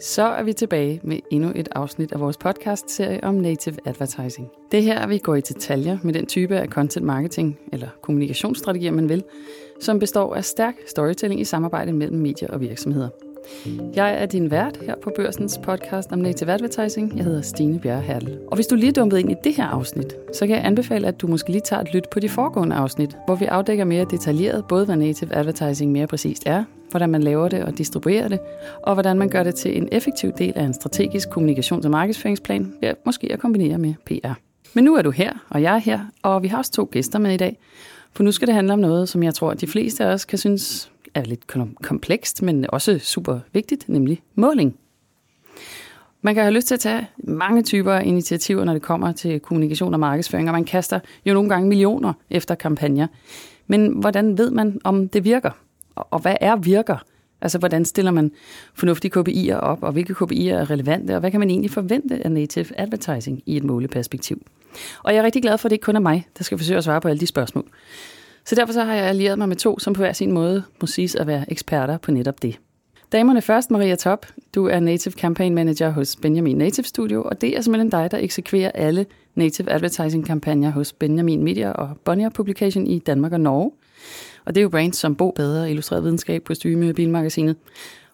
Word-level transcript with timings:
Så 0.00 0.22
er 0.22 0.42
vi 0.42 0.52
tilbage 0.52 1.00
med 1.02 1.18
endnu 1.30 1.52
et 1.54 1.68
afsnit 1.72 2.12
af 2.12 2.20
vores 2.20 2.36
podcast-serie 2.36 3.24
om 3.24 3.34
native 3.34 3.76
advertising. 3.84 4.48
Det 4.70 4.78
er 4.78 4.82
her, 4.82 5.06
vi 5.06 5.18
går 5.18 5.34
i 5.34 5.40
detaljer 5.40 5.98
med 6.02 6.14
den 6.14 6.26
type 6.26 6.56
af 6.56 6.68
content 6.68 7.06
marketing, 7.06 7.58
eller 7.72 7.88
kommunikationsstrategier, 8.02 8.92
man 8.92 9.08
vil, 9.08 9.24
som 9.80 9.98
består 9.98 10.34
af 10.34 10.44
stærk 10.44 10.74
storytelling 10.86 11.40
i 11.40 11.44
samarbejde 11.44 11.92
mellem 11.92 12.18
medier 12.18 12.48
og 12.48 12.60
virksomheder. 12.60 13.08
Jeg 13.94 14.22
er 14.22 14.26
din 14.26 14.50
vært 14.50 14.78
her 14.86 14.94
på 15.02 15.12
Børsens 15.16 15.58
podcast 15.58 16.12
om 16.12 16.18
native 16.18 16.52
advertising. 16.52 17.16
Jeg 17.16 17.24
hedder 17.24 17.42
Stine 17.42 17.80
Bjerre 17.80 18.00
Hertel. 18.00 18.38
Og 18.48 18.54
hvis 18.54 18.66
du 18.66 18.74
lige 18.74 18.88
er 18.88 18.92
dumpet 18.92 19.18
ind 19.18 19.30
i 19.30 19.34
det 19.44 19.54
her 19.54 19.64
afsnit, 19.64 20.14
så 20.32 20.46
kan 20.46 20.56
jeg 20.56 20.64
anbefale, 20.64 21.06
at 21.06 21.20
du 21.20 21.26
måske 21.26 21.50
lige 21.50 21.62
tager 21.64 21.82
et 21.82 21.94
lyt 21.94 22.08
på 22.10 22.20
de 22.20 22.28
foregående 22.28 22.76
afsnit, 22.76 23.16
hvor 23.26 23.34
vi 23.34 23.44
afdækker 23.44 23.84
mere 23.84 24.06
detaljeret 24.10 24.64
både, 24.64 24.84
hvad 24.84 24.96
native 24.96 25.34
advertising 25.34 25.92
mere 25.92 26.06
præcist 26.06 26.42
er, 26.46 26.64
hvordan 26.90 27.10
man 27.10 27.22
laver 27.22 27.48
det 27.48 27.64
og 27.64 27.78
distribuerer 27.78 28.28
det, 28.28 28.38
og 28.82 28.94
hvordan 28.94 29.18
man 29.18 29.28
gør 29.28 29.42
det 29.42 29.54
til 29.54 29.76
en 29.76 29.88
effektiv 29.92 30.32
del 30.38 30.52
af 30.56 30.64
en 30.64 30.74
strategisk 30.74 31.28
kommunikations- 31.28 31.84
og 31.84 31.90
markedsføringsplan, 31.90 32.74
ved 32.80 32.94
måske 33.06 33.32
at 33.32 33.38
kombinere 33.38 33.78
med 33.78 33.94
PR. 34.06 34.32
Men 34.74 34.84
nu 34.84 34.94
er 34.94 35.02
du 35.02 35.10
her, 35.10 35.32
og 35.50 35.62
jeg 35.62 35.74
er 35.74 35.78
her, 35.78 36.00
og 36.22 36.42
vi 36.42 36.48
har 36.48 36.58
også 36.58 36.72
to 36.72 36.88
gæster 36.92 37.18
med 37.18 37.34
i 37.34 37.36
dag. 37.36 37.58
For 38.12 38.22
nu 38.22 38.32
skal 38.32 38.46
det 38.46 38.54
handle 38.54 38.72
om 38.72 38.78
noget, 38.78 39.08
som 39.08 39.22
jeg 39.22 39.34
tror, 39.34 39.50
at 39.50 39.60
de 39.60 39.66
fleste 39.66 40.04
af 40.04 40.12
os 40.12 40.24
kan 40.24 40.38
synes 40.38 40.90
er 41.14 41.24
lidt 41.24 41.46
komplekst, 41.82 42.42
men 42.42 42.66
også 42.68 42.98
super 42.98 43.40
vigtigt, 43.52 43.88
nemlig 43.88 44.22
måling. 44.34 44.76
Man 46.22 46.34
kan 46.34 46.42
have 46.42 46.54
lyst 46.54 46.66
til 46.66 46.74
at 46.74 46.80
tage 46.80 47.08
mange 47.18 47.62
typer 47.62 47.94
initiativer, 47.94 48.64
når 48.64 48.72
det 48.72 48.82
kommer 48.82 49.12
til 49.12 49.40
kommunikation 49.40 49.94
og 49.94 50.00
markedsføring, 50.00 50.48
og 50.48 50.52
man 50.52 50.64
kaster 50.64 51.00
jo 51.26 51.34
nogle 51.34 51.48
gange 51.48 51.68
millioner 51.68 52.12
efter 52.30 52.54
kampagner. 52.54 53.06
Men 53.66 53.88
hvordan 53.88 54.38
ved 54.38 54.50
man, 54.50 54.80
om 54.84 55.08
det 55.08 55.24
virker? 55.24 55.50
Og 55.96 56.18
hvad 56.18 56.36
er 56.40 56.56
virker? 56.56 56.96
Altså, 57.40 57.58
hvordan 57.58 57.84
stiller 57.84 58.10
man 58.10 58.32
fornuftige 58.74 59.18
KPI'er 59.18 59.54
op, 59.54 59.82
og 59.82 59.92
hvilke 59.92 60.12
KPI'er 60.12 60.52
er 60.52 60.70
relevante, 60.70 61.14
og 61.14 61.20
hvad 61.20 61.30
kan 61.30 61.40
man 61.40 61.50
egentlig 61.50 61.70
forvente 61.70 62.24
af 62.24 62.32
native 62.32 62.80
advertising 62.80 63.42
i 63.46 63.56
et 63.56 63.64
måleperspektiv? 63.64 64.46
Og 65.02 65.14
jeg 65.14 65.20
er 65.20 65.24
rigtig 65.24 65.42
glad 65.42 65.58
for, 65.58 65.66
at 65.66 65.70
det 65.70 65.74
ikke 65.74 65.84
kun 65.84 65.96
er 65.96 66.00
mig, 66.00 66.26
der 66.38 66.44
skal 66.44 66.58
forsøge 66.58 66.78
at 66.78 66.84
svare 66.84 67.00
på 67.00 67.08
alle 67.08 67.20
de 67.20 67.26
spørgsmål. 67.26 67.68
Så 68.46 68.54
derfor 68.54 68.72
så 68.72 68.84
har 68.84 68.94
jeg 68.94 69.04
allieret 69.04 69.38
mig 69.38 69.48
med 69.48 69.56
to, 69.56 69.78
som 69.78 69.92
på 69.92 70.02
hver 70.02 70.12
sin 70.12 70.32
måde 70.32 70.62
må 70.80 70.86
siges 70.86 71.14
at 71.14 71.26
være 71.26 71.44
eksperter 71.48 71.98
på 71.98 72.10
netop 72.10 72.42
det. 72.42 72.58
Damerne 73.12 73.42
først, 73.42 73.70
Maria 73.70 73.94
Top. 73.94 74.26
Du 74.54 74.66
er 74.66 74.80
Native 74.80 75.12
Campaign 75.12 75.54
Manager 75.54 75.90
hos 75.90 76.16
Benjamin 76.16 76.56
Native 76.56 76.84
Studio, 76.84 77.22
og 77.22 77.40
det 77.40 77.56
er 77.56 77.60
simpelthen 77.60 77.90
dig, 77.90 78.10
der 78.10 78.18
eksekverer 78.18 78.70
alle 78.74 79.06
Native 79.34 79.70
Advertising-kampagner 79.70 80.70
hos 80.70 80.92
Benjamin 80.92 81.42
Media 81.42 81.70
og 81.70 81.96
Bonnier 82.04 82.28
Publication 82.28 82.86
i 82.86 82.98
Danmark 82.98 83.32
og 83.32 83.40
Norge. 83.40 83.70
Og 84.44 84.54
det 84.54 84.60
er 84.60 84.62
jo 84.62 84.68
brands 84.68 84.96
som 84.96 85.16
Bo 85.16 85.30
Bedre, 85.30 85.70
Illustreret 85.70 86.04
Videnskab, 86.04 86.44
Kostyme, 86.44 86.94
Bilmagasinet 86.94 87.56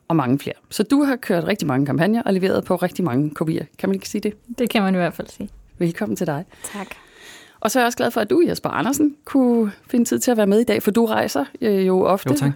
og 0.09 0.17
mange 0.17 0.39
flere. 0.39 0.55
Så 0.71 0.83
du 0.83 1.03
har 1.03 1.17
kørt 1.17 1.47
rigtig 1.47 1.69
mange 1.69 1.87
kampagner 1.87 2.23
og 2.23 2.35
leveret 2.35 2.65
på 2.65 2.77
rigtig 2.77 3.05
mange 3.05 3.31
kopier. 3.31 3.65
Kan 3.79 3.89
man 3.89 3.95
ikke 3.95 4.09
sige 4.09 4.21
det? 4.21 4.35
Det 4.59 4.71
kan 4.71 4.83
man 4.83 4.95
i 4.95 4.97
hvert 4.97 5.15
fald 5.15 5.29
sige. 5.29 5.49
Velkommen 5.79 6.17
til 6.17 6.27
dig. 6.27 6.45
Tak. 6.73 7.10
Og 7.61 7.71
så 7.71 7.79
er 7.79 7.83
jeg 7.83 7.87
også 7.87 7.99
glad 7.99 8.11
for, 8.11 8.21
at 8.21 8.31
du, 8.31 8.43
Jesper 8.49 8.71
Andersen, 8.71 9.17
kunne 9.25 9.73
finde 9.91 10.05
tid 10.05 10.19
til 10.19 10.31
at 10.31 10.37
være 10.37 10.47
med 10.47 10.61
i 10.61 10.65
dag, 10.65 10.83
for 10.83 10.91
du 10.91 11.07
rejser 11.07 11.45
øh, 11.61 11.87
jo 11.87 12.05
ofte. 12.05 12.31
Jo, 12.31 12.37
tak. 12.37 12.53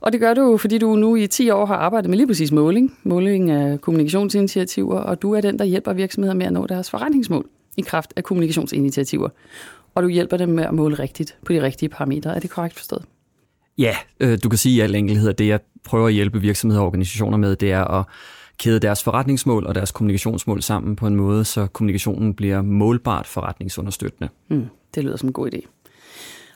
Og 0.00 0.12
det 0.12 0.20
gør 0.20 0.34
du, 0.34 0.56
fordi 0.56 0.78
du 0.78 0.96
nu 0.96 1.16
i 1.16 1.26
10 1.26 1.50
år 1.50 1.66
har 1.66 1.74
arbejdet 1.74 2.10
med 2.10 2.18
lige 2.18 2.26
præcis 2.26 2.52
måling. 2.52 2.98
Måling 3.02 3.50
af 3.50 3.80
kommunikationsinitiativer, 3.80 4.98
og 4.98 5.22
du 5.22 5.32
er 5.34 5.40
den, 5.40 5.58
der 5.58 5.64
hjælper 5.64 5.92
virksomheder 5.92 6.34
med 6.34 6.46
at 6.46 6.52
nå 6.52 6.66
deres 6.66 6.90
forretningsmål 6.90 7.46
i 7.76 7.80
kraft 7.80 8.12
af 8.16 8.24
kommunikationsinitiativer. 8.24 9.28
Og 9.94 10.02
du 10.02 10.08
hjælper 10.08 10.36
dem 10.36 10.48
med 10.48 10.64
at 10.64 10.74
måle 10.74 10.98
rigtigt 10.98 11.36
på 11.46 11.52
de 11.52 11.62
rigtige 11.62 11.88
parametre. 11.88 12.36
Er 12.36 12.40
det 12.40 12.50
korrekt 12.50 12.76
forstået? 12.76 13.04
Ja, 13.78 13.96
øh, 14.20 14.38
du 14.42 14.48
kan 14.48 14.58
sige 14.58 14.76
i 14.76 14.80
al 14.80 14.94
enkelhed, 14.94 15.28
at 15.28 15.38
det 15.38 15.48
jeg 15.48 15.60
prøver 15.84 16.06
at 16.06 16.12
hjælpe 16.12 16.40
virksomheder 16.40 16.80
og 16.80 16.86
organisationer 16.86 17.38
med, 17.38 17.56
det 17.56 17.72
er 17.72 17.84
at 17.84 18.04
kæde 18.60 18.80
deres 18.80 19.02
forretningsmål 19.02 19.66
og 19.66 19.74
deres 19.74 19.90
kommunikationsmål 19.90 20.62
sammen 20.62 20.96
på 20.96 21.06
en 21.06 21.16
måde, 21.16 21.44
så 21.44 21.66
kommunikationen 21.66 22.34
bliver 22.34 22.62
målbart 22.62 23.26
forretningsunderstøttende. 23.26 24.28
Mm, 24.48 24.66
det 24.94 25.04
lyder 25.04 25.16
som 25.16 25.28
en 25.28 25.32
god 25.32 25.50
idé. 25.54 25.60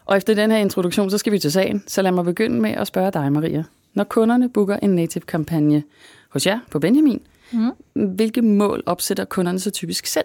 Og 0.04 0.16
efter 0.16 0.34
den 0.34 0.50
her 0.50 0.58
introduktion, 0.58 1.10
så 1.10 1.18
skal 1.18 1.32
vi 1.32 1.38
til 1.38 1.52
sagen. 1.52 1.82
Så 1.86 2.02
lad 2.02 2.12
mig 2.12 2.24
begynde 2.24 2.60
med 2.60 2.70
at 2.70 2.86
spørge 2.86 3.10
dig, 3.10 3.32
Maria. 3.32 3.64
Når 3.94 4.04
kunderne 4.04 4.48
booker 4.48 4.76
en 4.76 4.90
native-kampagne 4.90 5.82
hos 6.30 6.46
jer 6.46 6.58
på 6.70 6.78
Benjamin, 6.78 7.20
mm. 7.52 7.70
hvilke 8.14 8.42
mål 8.42 8.82
opsætter 8.86 9.24
kunderne 9.24 9.58
så 9.58 9.70
typisk 9.70 10.06
selv? 10.06 10.24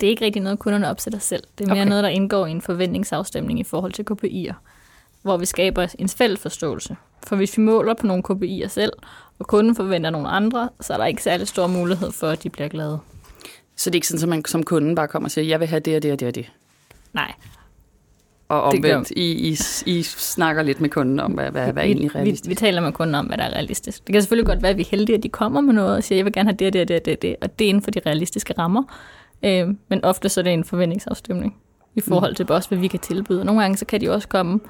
Det 0.00 0.06
er 0.06 0.10
ikke 0.10 0.24
rigtig 0.24 0.42
noget, 0.42 0.58
kunderne 0.58 0.90
opsætter 0.90 1.18
selv. 1.18 1.42
Det 1.58 1.64
er 1.64 1.68
mere 1.68 1.82
okay. 1.82 1.88
noget, 1.88 2.04
der 2.04 2.10
indgår 2.10 2.46
i 2.46 2.50
en 2.50 2.62
forventningsafstemning 2.62 3.60
i 3.60 3.64
forhold 3.64 3.92
til 3.92 4.04
KPI'er, 4.10 4.54
hvor 5.28 5.36
vi 5.36 5.46
skaber 5.46 5.86
en 5.98 6.08
fælles 6.08 6.40
forståelse. 6.40 6.96
For 7.26 7.36
hvis 7.36 7.58
vi 7.58 7.62
måler 7.62 7.94
på 7.94 8.06
nogle 8.06 8.22
KPI'er 8.30 8.68
selv, 8.68 8.92
og 9.38 9.46
kunden 9.46 9.76
forventer 9.76 10.10
nogle 10.10 10.28
andre, 10.28 10.68
så 10.80 10.92
er 10.92 10.96
der 10.96 11.06
ikke 11.06 11.22
særlig 11.22 11.48
stor 11.48 11.66
mulighed 11.66 12.12
for, 12.12 12.28
at 12.28 12.42
de 12.42 12.50
bliver 12.50 12.68
glade. 12.68 12.98
Så 13.76 13.90
det 13.90 13.94
er 13.94 13.96
ikke 13.96 14.06
sådan, 14.06 14.22
at 14.22 14.28
man 14.28 14.44
som 14.44 14.62
kunden 14.62 14.94
bare 14.94 15.08
kommer 15.08 15.26
og 15.26 15.30
siger, 15.30 15.44
jeg 15.44 15.60
vil 15.60 15.68
have 15.68 15.80
det 15.80 15.96
og 15.96 16.02
det 16.02 16.12
og 16.12 16.20
det 16.20 16.28
og 16.28 16.34
det? 16.34 16.50
Nej. 17.12 17.32
Og 18.48 18.62
omvendt, 18.62 19.10
I, 19.10 19.48
I, 19.48 19.56
I 19.86 20.02
snakker 20.02 20.62
lidt 20.62 20.80
med 20.80 20.88
kunden 20.90 21.20
om, 21.20 21.32
hvad, 21.32 21.50
hvad, 21.50 21.72
hvad 21.72 21.82
er 21.82 21.86
egentlig 21.86 22.14
realistisk? 22.14 22.44
Vi, 22.44 22.48
vi 22.48 22.54
taler 22.54 22.80
med 22.80 22.92
kunden 22.92 23.14
om, 23.14 23.26
hvad 23.26 23.38
der 23.38 23.44
er 23.44 23.54
realistisk. 23.54 24.06
Det 24.06 24.12
kan 24.12 24.22
selvfølgelig 24.22 24.46
godt 24.46 24.62
være, 24.62 24.70
at 24.70 24.76
vi 24.76 24.82
er 24.82 24.88
heldige, 24.90 25.16
at 25.16 25.22
de 25.22 25.28
kommer 25.28 25.60
med 25.60 25.74
noget 25.74 25.96
og 25.96 26.04
siger, 26.04 26.16
jeg 26.16 26.24
vil 26.24 26.32
gerne 26.32 26.48
have 26.48 26.56
det 26.56 26.66
og 26.66 26.72
det 26.72 26.82
og 26.82 26.88
det 26.88 26.96
og 26.96 27.04
det, 27.04 27.16
og 27.16 27.22
det, 27.22 27.36
og 27.40 27.58
det 27.58 27.64
er 27.64 27.68
inden 27.68 27.82
for 27.82 27.90
de 27.90 28.00
realistiske 28.06 28.54
rammer. 28.58 28.82
Øh, 29.42 29.68
men 29.88 30.04
ofte 30.04 30.28
så 30.28 30.40
er 30.40 30.42
det 30.42 30.52
en 30.52 30.64
forventningsafstemning 30.64 31.56
i 31.94 32.00
forhold 32.00 32.34
til 32.34 32.52
også, 32.52 32.68
hvad 32.68 32.78
vi 32.78 32.88
kan 32.88 33.00
tilbyde. 33.00 33.44
Nogle 33.44 33.60
gange 33.60 33.76
så 33.76 33.86
kan 33.86 34.00
de 34.00 34.10
også 34.10 34.28
komme 34.28 34.60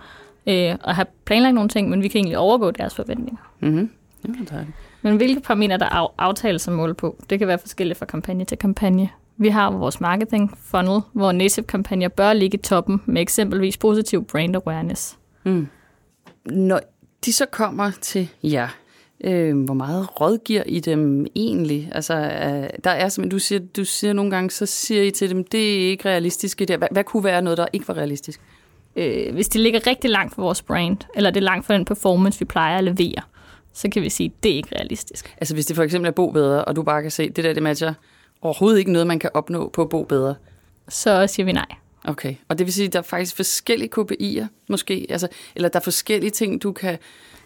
øh, 0.48 0.76
og 0.82 0.96
have 0.96 1.06
planlagt 1.24 1.54
nogle 1.54 1.68
ting, 1.68 1.88
men 1.88 2.02
vi 2.02 2.08
kan 2.08 2.18
egentlig 2.18 2.38
overgå 2.38 2.70
deres 2.70 2.94
forventninger. 2.94 3.52
Mm-hmm. 3.60 3.90
Ja, 4.24 4.44
tak. 4.46 4.66
Men 5.02 5.16
hvilke 5.16 5.40
parametre, 5.40 5.78
der 5.78 5.84
er 5.84 6.14
aftales 6.18 6.62
som 6.62 6.74
mål 6.74 6.94
på, 6.94 7.16
det 7.30 7.38
kan 7.38 7.48
være 7.48 7.58
forskelligt 7.58 7.98
fra 7.98 8.06
kampagne 8.06 8.44
til 8.44 8.58
kampagne. 8.58 9.08
Vi 9.36 9.48
har 9.48 9.70
vores 9.70 10.00
marketing 10.00 10.58
funnel, 10.64 11.00
hvor 11.12 11.32
native-kampagner 11.32 12.08
bør 12.08 12.32
ligge 12.32 12.58
i 12.58 12.62
toppen 12.62 13.02
med 13.06 13.22
eksempelvis 13.22 13.76
positiv 13.76 14.24
brand 14.24 14.56
awareness. 14.56 15.18
Mm. 15.44 15.68
Når 16.46 16.80
de 17.24 17.32
så 17.32 17.46
kommer 17.46 17.90
til 18.00 18.28
jer, 18.42 18.68
øh, 19.24 19.64
hvor 19.64 19.74
meget 19.74 20.20
rådgiver 20.20 20.62
I 20.66 20.80
dem 20.80 21.26
egentlig? 21.34 21.90
Altså, 21.94 22.14
øh, 22.14 22.68
der 22.84 22.90
er 22.90 23.08
som 23.08 23.30
du 23.30 23.38
siger, 23.38 23.60
du 23.76 23.84
siger 23.84 24.12
nogle 24.12 24.30
gange, 24.30 24.50
så 24.50 24.66
siger 24.66 25.02
I 25.02 25.10
til 25.10 25.30
dem, 25.30 25.44
det 25.44 25.74
er 25.74 25.90
ikke 25.90 26.08
realistisk. 26.08 26.58
Det. 26.58 26.76
Hvad, 26.76 26.88
hvad 26.90 27.04
kunne 27.04 27.24
være 27.24 27.42
noget, 27.42 27.58
der 27.58 27.66
ikke 27.72 27.88
var 27.88 27.96
realistisk? 27.96 28.40
Øh, 28.98 29.34
hvis 29.34 29.48
det 29.48 29.60
ligger 29.60 29.86
rigtig 29.86 30.10
langt 30.10 30.34
fra 30.34 30.42
vores 30.42 30.62
brand, 30.62 30.96
eller 31.14 31.30
det 31.30 31.40
er 31.40 31.44
langt 31.44 31.66
fra 31.66 31.74
den 31.74 31.84
performance, 31.84 32.38
vi 32.38 32.44
plejer 32.44 32.78
at 32.78 32.84
levere, 32.84 33.22
så 33.72 33.88
kan 33.92 34.02
vi 34.02 34.10
sige, 34.10 34.26
at 34.26 34.42
det 34.42 34.52
er 34.52 34.56
ikke 34.56 34.74
realistisk. 34.76 35.34
Altså 35.36 35.54
hvis 35.54 35.66
det 35.66 35.76
for 35.76 35.82
eksempel 35.82 36.08
er 36.08 36.12
bo 36.12 36.30
bedre, 36.30 36.64
og 36.64 36.76
du 36.76 36.82
bare 36.82 37.02
kan 37.02 37.10
se, 37.10 37.30
det 37.30 37.44
der 37.44 37.52
det 37.52 37.62
matcher 37.62 37.94
overhovedet 38.42 38.78
ikke 38.78 38.92
noget, 38.92 39.06
man 39.06 39.18
kan 39.18 39.30
opnå 39.34 39.68
på 39.68 39.82
at 39.82 39.88
bo 39.88 40.02
bedre. 40.04 40.34
Så 40.88 41.26
siger 41.26 41.46
vi 41.46 41.52
nej. 41.52 41.66
Okay, 42.04 42.34
og 42.48 42.58
det 42.58 42.66
vil 42.66 42.74
sige, 42.74 42.86
at 42.86 42.92
der 42.92 42.98
er 42.98 43.02
faktisk 43.02 43.36
forskellige 43.36 43.90
KPI'er 43.98 44.46
måske, 44.68 45.06
altså, 45.10 45.28
eller 45.56 45.68
der 45.68 45.78
er 45.78 45.82
forskellige 45.82 46.30
ting, 46.30 46.62
du 46.62 46.72
kan 46.72 46.98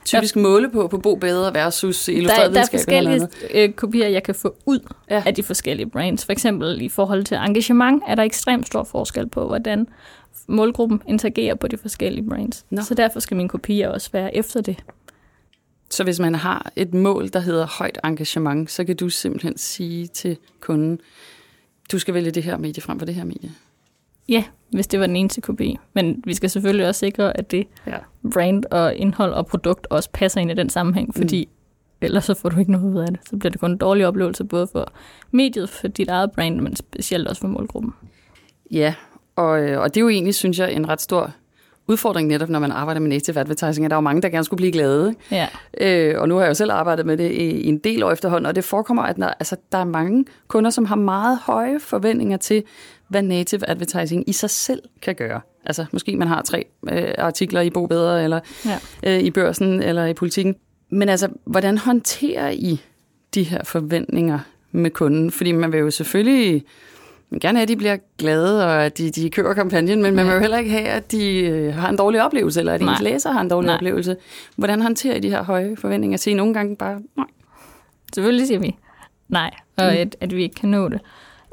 typisk 0.04 0.34
der, 0.34 0.40
måle 0.40 0.70
på, 0.70 0.88
på 0.88 0.98
Bo 0.98 1.14
Bedre 1.14 1.54
versus 1.54 2.08
illustreret 2.08 2.54
der, 2.54 2.54
der 2.54 2.60
er 2.60 2.70
forskellige 2.70 3.28
øh, 3.54 3.72
kopier, 3.72 4.08
jeg 4.08 4.22
kan 4.22 4.34
få 4.34 4.54
ud 4.66 4.78
ja. 5.10 5.22
af 5.26 5.34
de 5.34 5.42
forskellige 5.42 5.90
brands. 5.90 6.24
For 6.24 6.32
eksempel 6.32 6.82
i 6.82 6.88
forhold 6.88 7.24
til 7.24 7.36
engagement 7.36 8.02
er 8.06 8.14
der 8.14 8.22
ekstremt 8.22 8.66
stor 8.66 8.84
forskel 8.84 9.28
på, 9.28 9.46
hvordan 9.46 9.88
målgruppen 10.46 11.02
interagerer 11.08 11.54
på 11.54 11.68
de 11.68 11.76
forskellige 11.76 12.28
brands. 12.28 12.66
No. 12.70 12.82
Så 12.82 12.94
derfor 12.94 13.20
skal 13.20 13.36
mine 13.36 13.48
kopier 13.48 13.88
også 13.88 14.10
være 14.12 14.36
efter 14.36 14.60
det. 14.60 14.84
Så 15.90 16.04
hvis 16.04 16.20
man 16.20 16.34
har 16.34 16.72
et 16.76 16.94
mål, 16.94 17.28
der 17.28 17.40
hedder 17.40 17.66
højt 17.66 17.98
engagement, 18.04 18.70
så 18.70 18.84
kan 18.84 18.96
du 18.96 19.08
simpelthen 19.08 19.58
sige 19.58 20.06
til 20.06 20.36
kunden, 20.60 21.00
du 21.92 21.98
skal 21.98 22.14
vælge 22.14 22.30
det 22.30 22.42
her 22.42 22.56
medie 22.56 22.82
frem 22.82 22.98
for 22.98 23.06
det 23.06 23.14
her 23.14 23.24
medie? 23.24 23.52
Ja, 24.28 24.44
hvis 24.70 24.86
det 24.86 25.00
var 25.00 25.06
den 25.06 25.16
eneste 25.16 25.40
kopi. 25.40 25.78
Men 25.92 26.22
vi 26.26 26.34
skal 26.34 26.50
selvfølgelig 26.50 26.88
også 26.88 26.98
sikre, 26.98 27.36
at 27.36 27.50
det 27.50 27.66
ja. 27.86 27.98
brand 28.32 28.64
og 28.70 28.94
indhold 28.94 29.32
og 29.32 29.46
produkt 29.46 29.86
også 29.90 30.10
passer 30.12 30.40
ind 30.40 30.50
i 30.50 30.54
den 30.54 30.70
sammenhæng, 30.70 31.14
fordi 31.14 31.44
mm. 31.44 31.52
ellers 32.00 32.24
så 32.24 32.34
får 32.34 32.48
du 32.48 32.58
ikke 32.58 32.72
noget 32.72 32.94
ud 32.94 33.00
af 33.00 33.08
det. 33.08 33.20
Så 33.30 33.36
bliver 33.36 33.50
det 33.50 33.60
kun 33.60 33.70
en 33.70 33.78
dårlig 33.78 34.06
oplevelse, 34.06 34.44
både 34.44 34.66
for 34.66 34.92
mediet, 35.30 35.68
for 35.68 35.88
dit 35.88 36.08
eget 36.08 36.32
brand, 36.32 36.60
men 36.60 36.76
specielt 36.76 37.28
også 37.28 37.40
for 37.40 37.48
målgruppen. 37.48 37.92
Ja, 38.70 38.94
og, 39.36 39.62
øh, 39.62 39.80
og 39.80 39.94
det 39.94 39.96
er 39.96 40.02
jo 40.02 40.08
egentlig, 40.08 40.34
synes 40.34 40.58
jeg, 40.58 40.72
en 40.72 40.88
ret 40.88 41.00
stor 41.00 41.30
udfordring 41.88 42.28
netop, 42.28 42.48
når 42.48 42.58
man 42.58 42.72
arbejder 42.72 43.00
med 43.00 43.08
native 43.08 43.38
advertising, 43.38 43.84
at 43.84 43.90
der 43.90 43.96
er 43.96 43.98
jo 43.98 44.00
mange, 44.00 44.22
der 44.22 44.28
gerne 44.28 44.44
skulle 44.44 44.58
blive 44.58 44.72
glade. 44.72 45.14
Ja. 45.30 45.48
Øh, 45.80 46.20
og 46.20 46.28
nu 46.28 46.34
har 46.34 46.42
jeg 46.42 46.48
jo 46.48 46.54
selv 46.54 46.72
arbejdet 46.72 47.06
med 47.06 47.16
det 47.16 47.30
i, 47.30 47.50
i 47.50 47.66
en 47.66 47.78
del 47.78 48.02
år 48.02 48.10
efterhånden, 48.10 48.46
og 48.46 48.54
det 48.54 48.64
forekommer, 48.64 49.02
at 49.02 49.18
når, 49.18 49.26
altså, 49.26 49.56
der 49.72 49.78
er 49.78 49.84
mange 49.84 50.24
kunder, 50.48 50.70
som 50.70 50.84
har 50.84 50.96
meget 50.96 51.38
høje 51.42 51.80
forventninger 51.80 52.36
til, 52.36 52.62
hvad 53.08 53.22
native 53.22 53.70
advertising 53.70 54.28
i 54.28 54.32
sig 54.32 54.50
selv 54.50 54.82
kan 55.02 55.14
gøre. 55.14 55.40
Altså 55.64 55.84
måske 55.92 56.16
man 56.16 56.28
har 56.28 56.42
tre 56.42 56.66
øh, 56.90 57.14
artikler 57.18 57.60
i 57.60 57.70
Bo 57.70 57.86
Bedre, 57.86 58.24
eller 58.24 58.40
ja. 58.66 58.78
øh, 59.02 59.20
i 59.20 59.30
børsen, 59.30 59.82
eller 59.82 60.06
i 60.06 60.14
politikken. 60.14 60.56
Men 60.90 61.08
altså, 61.08 61.28
hvordan 61.44 61.78
håndterer 61.78 62.50
I 62.50 62.80
de 63.34 63.42
her 63.42 63.64
forventninger 63.64 64.38
med 64.72 64.90
kunden? 64.90 65.30
Fordi 65.30 65.52
man 65.52 65.72
vil 65.72 65.80
jo 65.80 65.90
selvfølgelig 65.90 66.64
man 67.32 67.38
gerne 67.38 67.58
have, 67.58 67.62
at 67.62 67.68
de 67.68 67.76
bliver 67.76 67.96
glade, 68.18 68.66
og 68.66 68.84
at 68.84 68.98
de, 68.98 69.10
de 69.10 69.30
kører 69.30 69.54
kampagnen, 69.54 70.02
men 70.02 70.14
man 70.14 70.26
vil 70.26 70.34
jo 70.34 70.40
heller 70.40 70.58
ikke 70.58 70.70
have, 70.70 70.86
at 70.86 71.12
de 71.12 71.38
øh, 71.38 71.74
har 71.74 71.88
en 71.88 71.96
dårlig 71.96 72.24
oplevelse, 72.24 72.60
eller 72.60 72.72
at 72.72 72.80
ens 72.80 73.00
læser 73.00 73.30
har 73.30 73.40
en 73.40 73.48
dårlig 73.48 73.66
nej. 73.66 73.74
oplevelse. 73.74 74.16
Hvordan 74.56 74.82
håndterer 74.82 75.14
I 75.14 75.20
de 75.20 75.30
her 75.30 75.42
høje 75.42 75.76
forventninger? 75.76 76.18
Sige 76.18 76.34
nogle 76.34 76.54
gange 76.54 76.76
bare, 76.76 77.00
nej. 77.16 77.26
Selvfølgelig 78.14 78.46
siger 78.46 78.58
vi 78.58 78.76
nej, 79.28 79.50
og 79.76 79.84
mm. 79.84 79.98
at, 79.98 80.16
at 80.20 80.36
vi 80.36 80.42
ikke 80.42 80.54
kan 80.54 80.68
nå 80.68 80.88
det. 80.88 81.00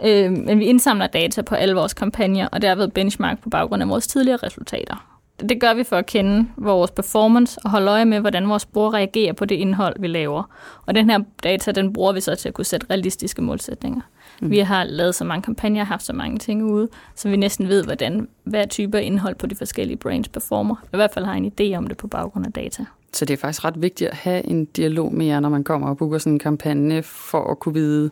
Øh, 0.06 0.31
men 0.31 0.60
vi 0.60 0.66
indsamler 0.66 1.08
data 1.08 1.42
på 1.42 1.56
alle 1.56 1.76
vores 1.76 1.94
kampagner, 1.94 2.48
og 2.48 2.62
derved 2.62 2.88
benchmark 2.88 3.44
på 3.44 3.50
baggrund 3.50 3.84
af 3.84 3.90
vores 3.90 4.08
tidligere 4.08 4.38
resultater. 4.38 5.06
Det 5.50 5.62
gør 5.62 5.74
vi 5.74 5.84
for 5.84 5.96
at 5.96 6.06
kende 6.06 6.48
vores 6.58 6.92
performance 6.92 7.60
og 7.64 7.70
holde 7.70 7.92
øje 7.92 8.06
med, 8.06 8.20
hvordan 8.20 8.50
vores 8.50 8.66
brugere 8.66 8.94
reagerer 8.94 9.34
på 9.34 9.46
det 9.46 9.56
indhold, 9.56 9.96
vi 10.00 10.08
laver. 10.08 10.44
Og 10.86 10.96
den 10.96 11.10
her 11.10 11.20
data, 11.44 11.72
den 11.72 11.94
bruger 11.94 12.12
vi 12.12 12.22
så 12.22 12.36
til 12.36 12.48
at 12.48 12.54
kunne 12.54 12.66
sætte 12.66 12.88
realistiske 12.90 13.42
målsætninger. 13.42 14.02
Mm. 14.41 14.51
Vi 14.51 14.59
har 14.59 14.83
lavet 14.83 15.15
så 15.15 15.24
mange 15.24 15.41
kampagner, 15.41 15.83
haft 15.83 16.06
så 16.06 16.13
mange 16.13 16.38
ting 16.38 16.63
ude, 16.63 16.88
så 17.15 17.30
vi 17.30 17.38
næsten 17.38 17.68
ved, 17.68 17.83
hvordan 17.83 18.27
hver 18.44 18.65
type 18.65 19.03
indhold 19.03 19.36
på 19.36 19.47
de 19.47 19.56
forskellige 19.56 19.97
brands 19.97 20.27
performer. 20.27 20.75
I 20.94 20.95
hvert 20.95 21.12
fald 21.13 21.25
har 21.25 21.33
en 21.33 21.51
idé 21.59 21.77
om 21.77 21.88
det 21.88 21.97
på 21.97 22.07
baggrund 22.07 22.45
af 22.45 22.53
data. 22.53 22.86
Så 23.13 23.25
det 23.25 23.33
er 23.33 23.38
faktisk 23.38 23.65
ret 23.65 23.81
vigtigt 23.81 24.09
at 24.09 24.15
have 24.15 24.45
en 24.45 24.65
dialog 24.65 25.13
med 25.13 25.25
jer, 25.25 25.39
når 25.39 25.50
man 25.50 25.63
kommer 25.63 25.89
og 25.89 25.97
booker 25.97 26.18
sådan 26.18 26.33
en 26.33 26.39
kampagne, 26.39 27.03
for 27.03 27.51
at 27.51 27.59
kunne 27.59 27.74
vide, 27.74 28.09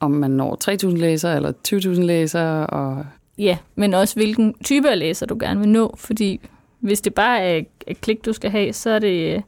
om 0.00 0.10
man 0.10 0.30
når 0.30 0.58
3.000 0.88 0.96
læsere 0.96 1.36
eller 1.36 1.52
20.000 1.68 2.00
læsere. 2.00 2.66
Og... 2.66 3.06
Ja, 3.38 3.58
men 3.74 3.94
også 3.94 4.14
hvilken 4.14 4.54
type 4.64 4.90
af 4.90 4.98
læser 4.98 5.26
du 5.26 5.36
gerne 5.40 5.60
vil 5.60 5.68
nå, 5.68 5.94
fordi 5.98 6.40
hvis 6.80 7.00
det 7.00 7.14
bare 7.14 7.40
er 7.40 7.62
et 7.86 8.00
klik, 8.00 8.24
du 8.24 8.32
skal 8.32 8.50
have, 8.50 8.72
så 8.72 8.90
er 8.90 8.98
det, 8.98 9.42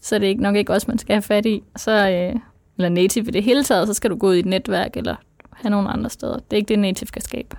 så 0.00 0.14
er 0.14 0.18
det 0.18 0.26
ikke 0.26 0.42
nok 0.42 0.56
ikke 0.56 0.72
også, 0.72 0.84
man 0.88 0.98
skal 0.98 1.14
have 1.14 1.22
fat 1.22 1.46
i. 1.46 1.62
Så, 1.76 1.90
øh, 2.10 2.40
eller 2.76 2.88
native 2.88 3.24
i 3.28 3.30
det 3.30 3.42
hele 3.42 3.64
taget, 3.64 3.86
så 3.86 3.94
skal 3.94 4.10
du 4.10 4.16
gå 4.16 4.28
ud 4.28 4.34
i 4.34 4.38
et 4.38 4.46
netværk 4.46 4.96
eller 4.96 5.16
have 5.54 5.70
nogle 5.70 5.88
andre 5.88 6.10
steder. 6.10 6.34
Det 6.34 6.52
er 6.52 6.56
ikke 6.56 6.68
det, 6.68 6.78
native 6.78 7.08
kan 7.08 7.22
skabe. 7.22 7.56